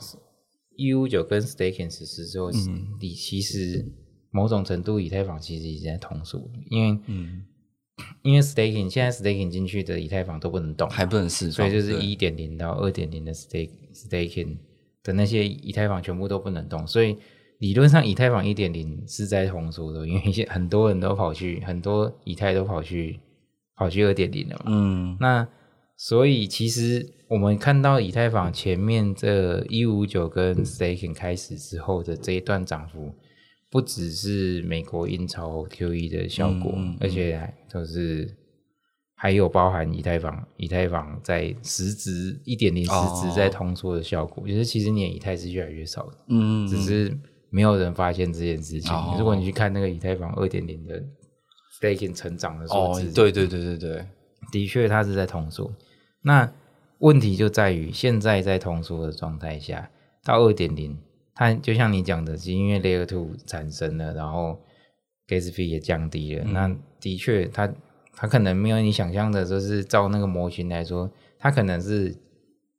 [0.77, 2.51] 一五九跟 staking 实施之后，
[2.99, 3.85] 你其实
[4.31, 7.45] 某种程度以太坊其实已经在通缩，因为嗯。
[8.23, 14.57] 因为 staking 现在 staking 进去的以太坊都不能动，还不能试，所以就是一点零到二点零的 stake staking
[15.03, 17.17] 的那些以太坊全部都不能动，所以
[17.59, 23.21] 理论上以太坊一点零是在红书的，因为一些很多人都跑去，很多以太都跑去
[23.77, 24.65] 跑去二点零了嘛。
[24.67, 25.49] 嗯，那
[25.97, 33.15] 所以其实我们看到以太坊前面这一五九跟 staking 开始之后的这一段涨幅。
[33.71, 37.41] 不只是美国印钞 QE 的效果，而且
[37.73, 38.29] 就是
[39.15, 42.91] 还有包含以太坊，以太坊在实质一点零实
[43.23, 47.17] 质在通缩的效果，就是其实你的以太是越来越少的，嗯，只是
[47.49, 48.93] 没有人发现这件事情。
[49.17, 51.01] 如果你去看那个以太坊二点零的
[51.81, 54.07] staking 成长的数字，对对对对对，
[54.51, 55.73] 的确它是在通缩。
[56.23, 56.53] 那
[56.99, 59.89] 问题就在于现在在通缩的状态下，
[60.25, 60.99] 到二点零。
[61.41, 64.61] 它就像你讲的，是因为 Layer Two 产生了，然后
[65.27, 66.45] Gas Fee 也降低了。
[66.45, 66.71] 那
[67.01, 67.73] 的确，它
[68.13, 72.15] 它可能没有你想象的，就是照那个模型来说，它可能是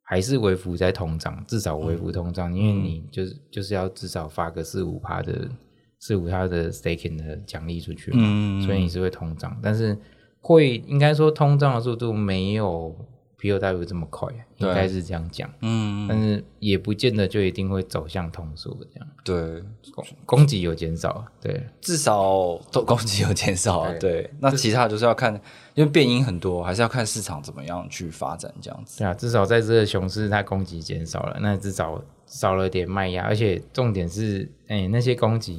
[0.03, 5.49] 还是微幅在通胀，至少微幅通胀，因为你就是就是要至少发个四五趴的
[5.97, 9.97] 四五趴的 Staking 的奖励出去嘛，所以你是会通胀，但是
[10.39, 12.95] 会应该说通胀的速度没有。
[13.42, 19.10] P O W 这么快，应该是这样讲，嗯，但是也不见得就一定会走向通缩这样。
[19.24, 19.64] 对，
[19.96, 24.30] 供供给有减少，对，至少都供给有减少，对。
[24.39, 25.34] 那其他就是要看，
[25.74, 29.00] 因为变因很多，还是要看市场怎么样去发展这样子。
[29.00, 35.58] 对啊，至少在这个熊市，它供给减少了，那至少少了点卖压，而且重点是，哎，那些供给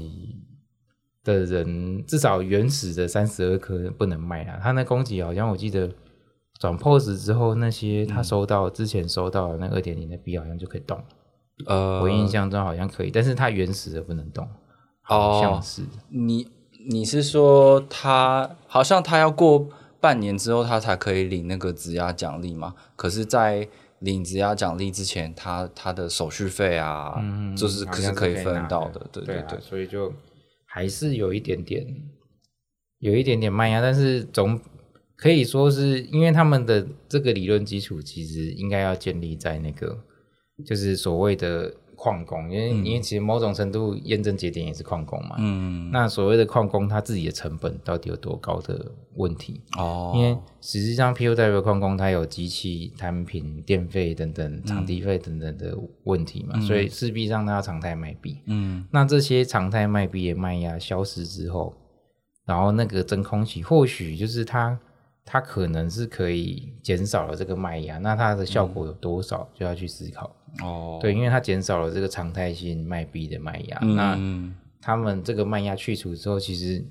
[1.24, 5.90] 的人，至少原始的三十二颗不能卖啊，它那供给好像我记得。
[6.58, 11.02] 转 POS 之后，那些他收到之前收到的那二点零的币好像就可以动。
[11.66, 14.48] 呃，我印象中好像可以，但是它原始的不能动。
[15.02, 16.48] 好像是你
[16.88, 19.66] 你是说他好像他要过
[20.00, 22.74] 半年之后他才可以领那个质押奖励吗？
[22.94, 27.20] 可是，在领质押奖励之前，他他的手续费啊，
[27.56, 29.04] 就是可是可以分到的。
[29.12, 30.12] 对对对，所以就
[30.66, 31.84] 还是有一点点
[32.98, 34.60] 有一点点慢呀，但是总。
[35.22, 39.96] 可以说是因为他们的这个理论基础，其实应该要建立在那个，
[40.66, 45.36] 就是所谓的矿工，因为因为其实某种程度验证节点也是矿工嘛。
[45.38, 45.88] 嗯。
[45.92, 49.60] 那所谓的矿工，他自己的成本到底有多高的问题？
[49.78, 50.12] 哦。
[50.16, 58.38] 因为实际上 PU 代表矿工他有机器产品、电费等等、场地费等等的问题嘛，所以势必让他要常态卖币。
[58.46, 58.84] 嗯。
[58.90, 61.72] 那这些常态卖币的卖压消失之后，
[62.44, 64.76] 然后那个真空期或许就是他。
[65.24, 70.98] 它可能是可以减少了这个卖压，那它的效果有多少就要去思考哦。
[71.00, 74.18] 对，因为它减少了这个常态性卖币的卖压，那
[74.80, 76.84] 他们这个卖压去除之后，其实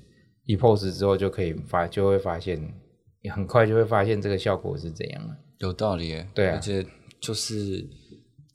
[0.46, 2.58] 一 pose 之后就可以发，就会发现
[3.30, 5.36] 很快就会发现这个效果是怎样了。
[5.58, 6.84] 有道理，对啊，而且
[7.20, 7.86] 就是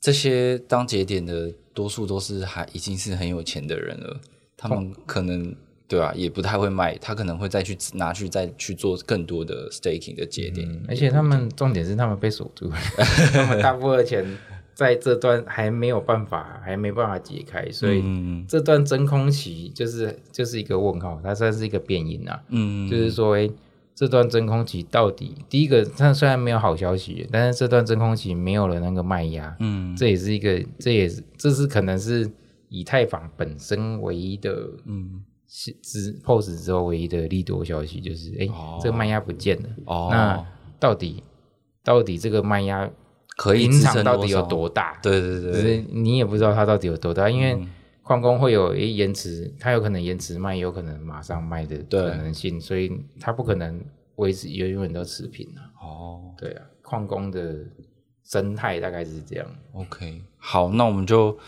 [0.00, 4.20] 这些当节点的多数都是还已经是很有钱的人了，
[4.56, 5.54] 他们可能。
[5.88, 12.70] 对啊，也不太会卖，他可能会再去拿去再去做更多的 staking 的节点，而且他们重点是他们被锁住，
[13.32, 14.36] 他们大部分钱
[14.74, 18.04] 在这段还没有办法，还没办法解开，所以
[18.46, 23.48] 这段真空期就是就是一个问号，它算是一个变因啊，嗯，就是说，哎，
[23.94, 32.30] 这段真空期到底第一个，它虽然没有好消息，但是这段真空期没有了那个卖压，嗯，这也是一个，这也是这是可能是
[32.68, 35.24] 以太坊本身唯一的，嗯。
[35.48, 38.46] 之 POS 之后唯一的利多消息就是，哎，
[38.82, 39.68] 这个卖压不见了。
[39.86, 40.46] 哦，那
[40.78, 41.22] 到底
[41.82, 42.88] 到底这个卖压
[43.34, 44.98] 可以平常到底有多大？
[45.02, 47.58] 对对对，是你也不知道它到底有多大，因为
[48.02, 53.82] 矿工会有一延迟，它有可能延迟卖，有可能马上卖的可能性，所以它不可能
[54.16, 55.64] 维持永远都持平啊。
[55.80, 57.64] 哦，对啊，矿工的
[58.22, 59.46] 生态大概是这样。
[59.72, 61.38] OK，好，那我们就。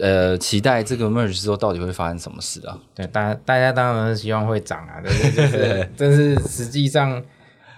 [0.00, 2.80] 呃，期待这个 merge 之后到底会发生什么事啊？
[2.94, 7.24] 对，大家大家当然是希望会涨啊，但是就是， 但是实际上，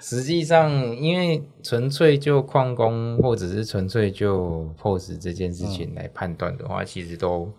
[0.00, 7.50] 实际上，因为纯粹就矿工或者是纯粹就 POS 这件事情来判断的话，其实都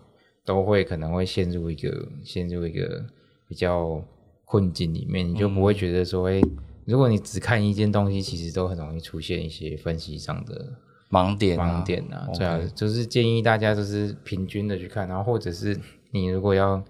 [0.44, 3.04] 都会可能会陷入一个陷入一个
[3.48, 4.00] 比较
[4.44, 6.40] 困境里面，你就不会觉得说，哎，
[6.84, 10.72] 如果你只看一件东西，其实都很容易出现一些分析上的。
[11.12, 12.26] 盲点，盲点啊！
[12.32, 15.78] 最好就是建议大家都是平均的去看，然后或者是
[16.10, 16.82] 你如果要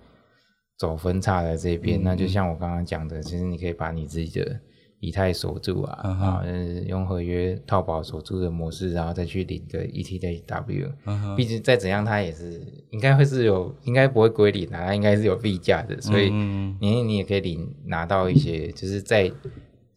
[0.79, 4.61] 走分叉的这边，那就像我刚刚讲的，其实你可以把你自己的
[5.01, 6.45] 以太锁住啊，啊，
[6.87, 10.93] 用合约套保锁住的模式，然后再去领个 ETW。
[11.37, 19.33] 毕竟再怎样，它也是应该会是有，应该不会归零啊，它应该是有币价的，所以你你也可以领拿到一些，就是在。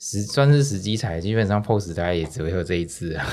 [0.08, 3.26] 时算是时机踩，基本上 POS 大概也只会有这一次啊，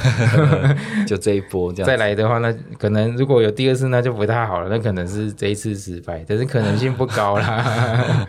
[1.07, 1.87] 就这一波这样。
[1.87, 4.71] 再来的话，那可能如果有第二次，那就不太好了。
[4.71, 8.27] 那可能是这一次失败，但是可能性不高啦。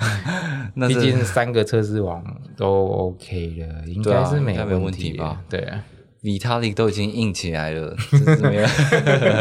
[0.89, 2.21] 毕竟三个测试网
[2.57, 5.41] 都 OK 了，应该是没没问题吧？
[5.49, 5.81] 对啊
[6.21, 8.63] ，Vitalik 都已经硬起来了，这是没有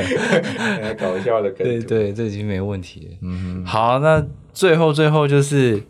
[0.96, 1.50] 搞笑的。
[1.50, 3.16] 对对，这已经没问题了。
[3.22, 5.82] 嗯，好，那最后最后就是。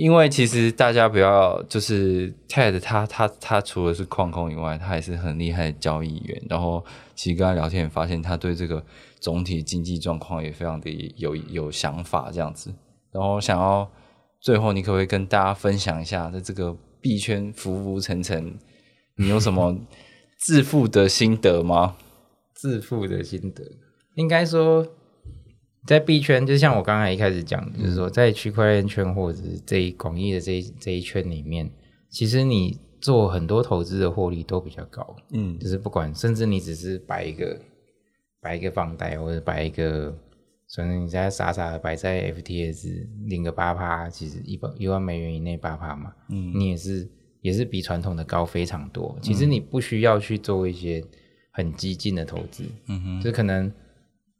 [0.00, 6.42] 因为其实大家不要就是 Ted 他他他除了是矿工以外，他也是很厉害的交易员。
[6.48, 6.82] 然后
[7.14, 8.82] 其实跟他聊天也发现，他对这个
[9.20, 12.72] 总体经济状况也非常的有有想法这样子。
[13.12, 13.86] 然后想要
[14.40, 18.58] 最后你可不可以跟大家分享一下，在这个币圈浮浮沉沉，
[19.16, 19.76] 你有什么
[20.46, 21.96] 致富的心得吗？
[22.56, 23.62] 致富的心得，
[24.14, 24.86] 应该说。
[25.90, 31.68] 在币圈，就像我刚才一开始讲，就是说，在区块链圈或者是这一广义的这一这一圈里面，
[32.08, 35.16] 其实你做很多投资的获利都比较高。
[35.32, 37.60] 嗯，就是不管，甚至你只是摆一个
[38.40, 40.16] 摆一个放贷，或者摆一个，
[40.76, 47.10] 反正你在傻傻的摆在 FTS 领个八趴，其实一百一万美元以内八趴嘛，嗯，你也是
[47.40, 49.18] 也是比传统的高非常多。
[49.20, 51.02] 其实你不需要去做一些
[51.50, 53.72] 很激进的投资，嗯哼，就可能。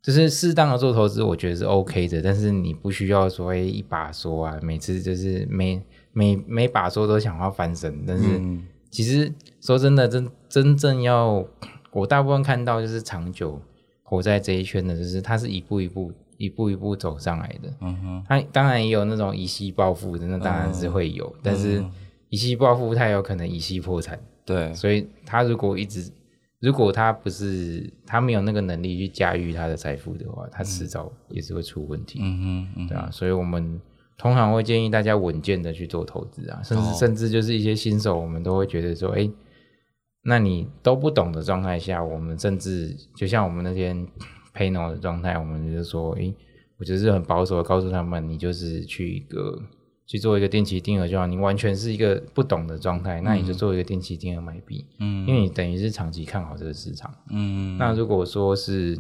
[0.03, 5.83] 就是适当的做投资，我觉得是 OK 的，但是你不需要所谓一把梭啊，每次就是每
[6.13, 8.05] 每每把梭都想要翻身。
[8.07, 8.41] 但是
[8.91, 9.31] 其实
[9.61, 11.45] 说真的，真真正要
[11.93, 13.61] 我大部分看到就是长久
[14.03, 17.71] 活在这一圈的，就是他是一步一步一步一步走上来的。
[17.83, 21.85] 嗯哼，他当然也有那种一夕暴富的，那当然是会有，但是
[22.31, 24.19] 一夕暴富他有可能一夕破产。
[24.47, 26.11] 对，所以他如果一直。
[26.61, 32.19] 如果他不是他没有那个能力去驾驭他的财富的话，他迟早也是会出问题。
[32.23, 33.81] 嗯哼，对啊，所以我们
[34.19, 39.31] 通常会建议大家稳健的去做投资啊，甚至甚至就是一些新手，我们都会觉得说，哎，
[40.23, 44.07] 那你都不懂的状态下，我们甚至就像我们那天
[44.55, 46.31] panel 的状态，我们就说，哎，
[46.79, 49.59] 我就是很保守的告诉他们，你就是去一个。
[50.11, 58.99] 去做一个定期定额就好，你完全是一个不懂的状态，那你就做一个定期定额买币，嗯，因为你等于是长期看好这个市场，嗯，那如果说是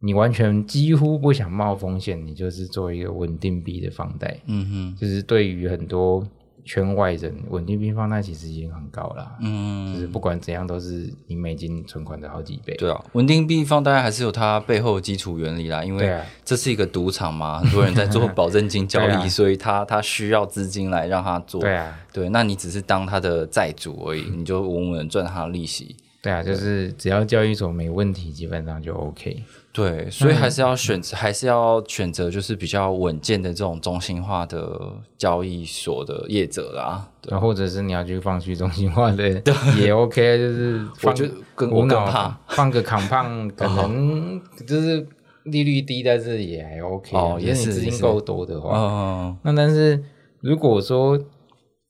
[0.00, 6.22] 你完全几乎不想冒风险，你就是做一个稳定币的放贷，嗯哼，就是对于很多。
[6.64, 12.74] 圈外人稳定币放贷其实已经很高了，嗯，就是不管怎样都是你美金存款的好几倍。
[12.76, 21.60] 对啊，稳定币放贷还是有它背后基础原理啦，因为这是一个赌场嘛，很多人在做保证金交易， 所以他他需要资金来让他做。
[21.60, 25.96] 对啊，对，那你只是当他的债主而已，你就稳稳赚他的利息。
[26.22, 29.42] 对啊，就是只要交易所没问题，基本上就 OK。
[29.72, 34.78] 对，所以还是要选择，还是要选择就是比较稳健的这种中心化的
[35.16, 37.08] 交易所的业者啦。
[37.20, 39.42] 对，或者是你要去放去中心化的
[39.80, 45.06] 也 OK，就是我就更我更怕放个扛胖，可能就是
[45.44, 47.16] 利率低，但是也还 OK。
[47.16, 48.78] 哦，也是资金够多的话。
[48.78, 49.36] 哦。
[49.42, 50.02] 那但是
[50.40, 51.18] 如果说。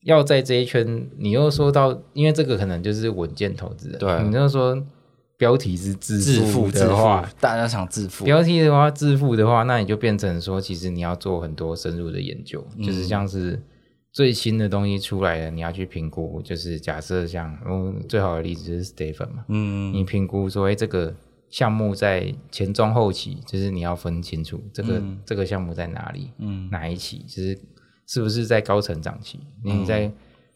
[0.05, 3.89] 要在这一圈，你又说到，因为这个可能就是稳健投资。
[4.01, 4.76] 对，你就说
[5.43, 8.24] 标题是致富的话，大家想致富。
[8.24, 13.61] 标题的话，致富的话，那你就变成说，其实你要做很多深入的研究，就是像是
[14.12, 16.40] 最新的东西出来了，你要去评估。
[16.43, 21.12] 就是假设像，嗯，最好的例子就是 Stephen 嘛，嗯，你评估说，哎，这个
[21.51, 27.59] 项目在前中后期，就是你要分清楚这个这个项目在哪里，嗯，哪一期，就是。
[28.05, 29.38] 是不是在高成长期？
[29.64, 30.12] 你在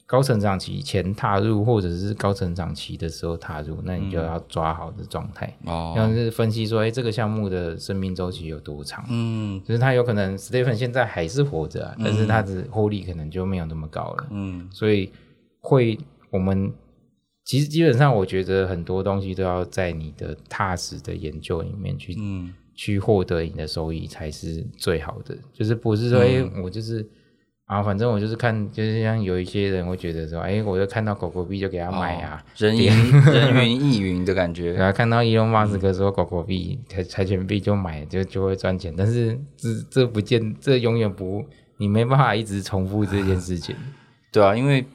[0.06, 5.52] 高成长期前踏入，或者是高成长期的时候踏入，那你就要抓好的状态。
[5.64, 9.04] 哦，像是分析说，哎，这个项目的生命周期有多长？
[9.10, 14.28] 嗯，就是他有可能 Stephen 现在还是活着，但是他的获利可能就没有那么高了。
[14.30, 15.10] 嗯，所以
[15.60, 15.98] 会
[16.30, 16.72] 我们
[17.44, 22.14] 其实基本上，我觉得很多东西都要在你的踏实的研究里面去。
[22.18, 22.54] 嗯。
[22.78, 25.34] 去获得你的收益才是最好的。
[25.50, 27.02] 就是不是说，哎，我就是
[27.66, 32.86] 啊，反正我就是看，就是像有一些人会觉得说，哎，我就看到狗狗币就给他买啊，人云
[33.22, 34.76] 人云亦云的感觉。
[34.80, 38.94] 啊，看到伊隆马斯克说狗狗币、财财权币就买，就就会赚钱。
[38.96, 41.44] 但是这这不见，这永远不，
[41.76, 43.74] 你没办法一直重复这件事情。
[44.32, 44.86] 对啊，因为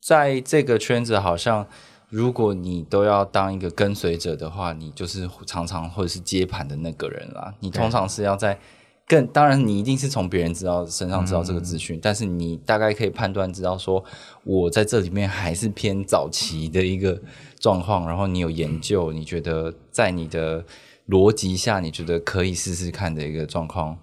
[0.00, 1.66] 在这个圈子好像。
[2.12, 7.54] 如果你都要当一个跟随者的话，你就是常常或者是接盘的那个人啦。
[7.60, 8.58] 你通常是要在
[9.06, 14.02] 更当然，你一定是从别人知道身上知道这个资讯，但是你大概可以判断知道说，
[14.44, 17.20] 我在这里面还是偏早期的一个
[17.58, 18.06] 状况。
[18.06, 20.64] 然后你有研究，你觉得在你的
[21.08, 23.98] 逻辑下，你觉得可以试试看的一个状况，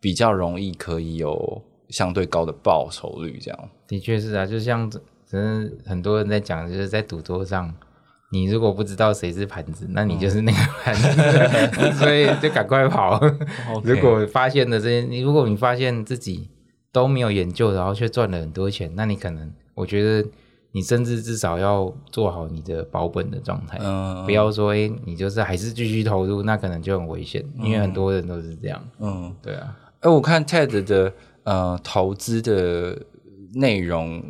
[0.00, 3.38] 比较容易可以有相对高的报酬率。
[3.40, 4.90] 这样的确是啊，就像。
[5.36, 7.74] 嗯，很多人在讲，就是在赌桌上，
[8.34, 13.20] 你如果不知道谁是盘子，那你就是那个盘子， 所以就赶快跑。
[13.84, 16.48] 如果发现了这些，你如果你发现自己
[16.90, 20.28] 都没有研究，然后却赚了很多钱，那你可能，我觉得
[20.72, 23.78] 你甚至至少要做好你的保本的状态，
[24.24, 28.84] 不要说哎，你就是还是继续投入，那可能就很危险，因为很多人都是这样。
[28.98, 29.76] 嗯，对啊。
[30.00, 31.12] 哎，我看 TED 的
[31.44, 33.00] 呃投资的。
[33.56, 34.20] 内容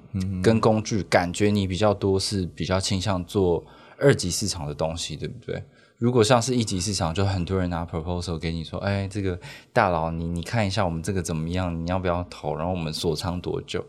[0.43, 3.65] 跟工具，感觉你比较多是比较倾向做
[3.99, 5.63] 二级市场的东西，对不对？
[5.97, 9.39] 如果像是一级市场，就很多人拿 proposal 给你说，哎，这个
[9.73, 11.75] 大佬，你你看一下我们这个怎么样？
[11.85, 12.55] 你要不要投？
[12.57, 13.85] 然后我们锁仓多久？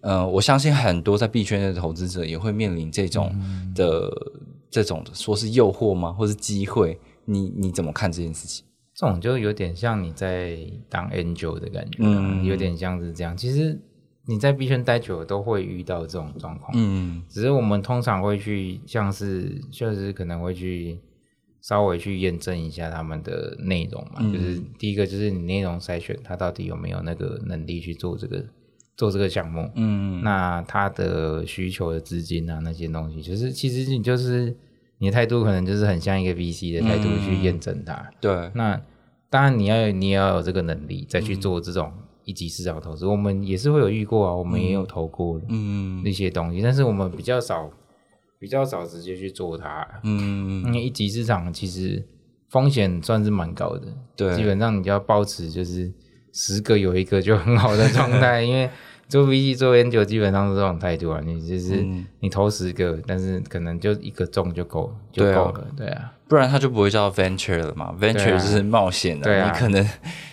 [0.00, 3.32] 呃，我相信很多在币圈的投资者也会面临这种
[3.74, 4.10] 的
[4.70, 6.10] 这种说是诱惑吗？
[6.10, 6.98] 或是机会？
[7.26, 8.64] 你你怎么看这件事情？
[8.94, 13.36] 这种就有点像你在当 angel 的感觉，嗯，有点像是这样。
[13.36, 13.78] 其实。
[14.26, 20.96] 你在 B 圈待久了都会遇到这种状况，嗯，只是我们通常会去，像是确实可能会去
[21.60, 28.44] 稍微去验证一下他们的内容嘛，就是第一个就是你内容筛选，他到底有没有那个能力去做这个
[28.96, 34.56] 做这个项目，嗯，那他的需求的资金啊那些东西，就是其实你就是
[34.98, 38.80] 你的态度可能就是很像一个 VC 的态度去验证它，对，那
[39.28, 41.92] 当然你要你也要有这个能力再去做这种。
[42.24, 46.02] 一级市场投资，我们也是会有遇过啊，我们也有投过嗯。
[46.02, 47.70] 那些东西，但是我们比较少，
[48.38, 52.04] 比较少直接去做它，嗯，因为一级市场其实
[52.48, 55.92] 风险算是蛮高的，对，基本上你就要保持就是
[56.32, 58.68] 十个有一个就很好的状态， 因为。
[59.08, 61.86] 做 VC 做研究基本上是这种态度啊，你就是
[62.20, 69.86] 你投十个，但是可能就一个中就够就够了，对啊，不然它就不会叫 venture 了嘛，venture 就是冒险的，你可能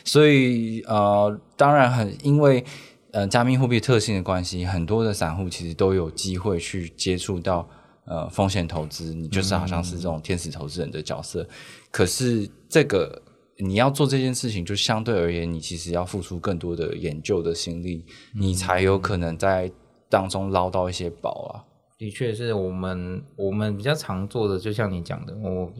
[0.06, 2.64] 所以呃，当然很因为
[3.12, 7.68] 呃加密货币特性的关系，很多的散户其实都有机会去接触到
[8.06, 11.46] 呃风险投资，你就是好像是这种天使投资人的角色，
[11.92, 13.22] 可是这个。
[13.62, 19.70] 你要做这件事情，就相对而言，你其实要付出更多的研究的心力，你才有可能在
[20.10, 21.68] 当中捞到一些宝啊。
[22.00, 25.72] 的确是我们我们比较常做的，就像你讲的，我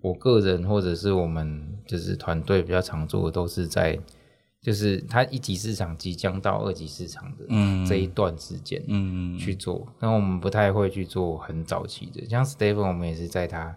[0.00, 3.96] 我个人或者是我们就是团队比较常做的，都是在
[4.60, 7.46] 就是它一级市场即将到二级市场的
[7.86, 9.86] 这一段时间，嗯，去做。
[10.00, 13.76] 那我们不太会去做很早期的，像 Stephen，我们也是在他。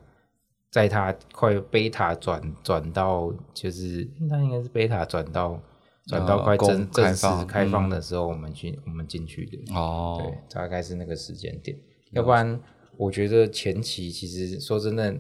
[0.72, 5.60] 在它快贝塔转转到，就是它应该是贝塔转到
[6.06, 11.76] 转到快正正式开放的时候，我们去我们进去的哦，对，大概是那个时间点。
[12.12, 12.60] 要不然，
[12.97, 15.16] 我觉得前期其实说真的，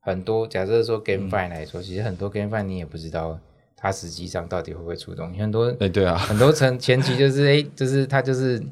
[0.00, 3.38] 很多假设说 GameFi 来说，其实很多 GameFi 你也不知道
[3.76, 8.62] 它实际上到底会不会出动，很多哎对啊，很多层前期就是哎，就是它就是。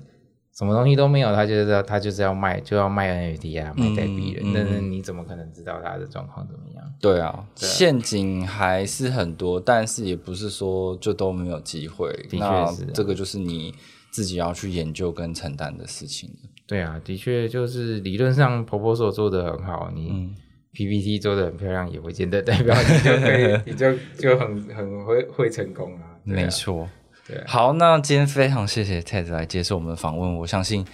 [0.59, 4.41] 什么东西都没有，他就是要他就是要卖，就要卖 NFT 啊，卖代币的。
[4.43, 6.83] 那那你怎么可能知道他的状况怎么样？
[6.99, 12.11] 对啊，陷阱还是很多，但是也不是说就都没有机会。
[12.31, 13.75] 的确是，这个就是你
[14.11, 16.31] 自己要去研究跟承担的事情。
[16.67, 20.31] 对啊，的确就是理论上 proposal 做的很好，你
[20.73, 26.03] PPT 做的很漂亮，也不见得代表你就可以， 你就就很很会会成功啊。
[26.25, 26.89] 没错。
[27.29, 30.37] 对好，那今天非常谢谢 Ted 来接受我们的访问。
[30.37, 30.85] 我相信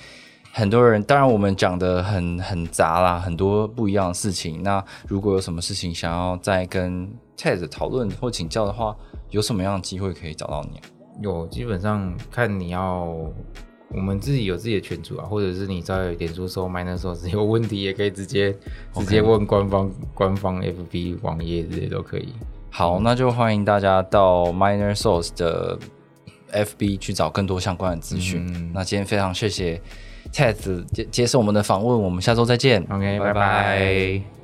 [0.50, 4.62] 很多人，当然我们讲的很很杂啦，很多不一样的事情。
[4.62, 7.06] 那如果有什么事情想要再跟
[7.36, 8.96] Ted 讨论或请教的话，
[9.30, 10.80] 有什么样的机会可以找到你？
[11.22, 13.14] 有，基本上看你要，
[13.94, 18.52] 我们自己有自己的群组啊，或者是你在点数收买的时候有问题，也可以直接
[18.94, 22.28] 直接问官方官方 FB 网页这些都可以。
[22.70, 25.78] 好，那就欢迎大家到 Miner Source 的。
[26.54, 28.70] FB 去找更多相关的资讯。
[28.74, 29.80] 那今天非常谢谢
[30.34, 32.84] Ted 接接受我们的访问，我们下周再见。
[32.90, 34.41] OK，拜拜。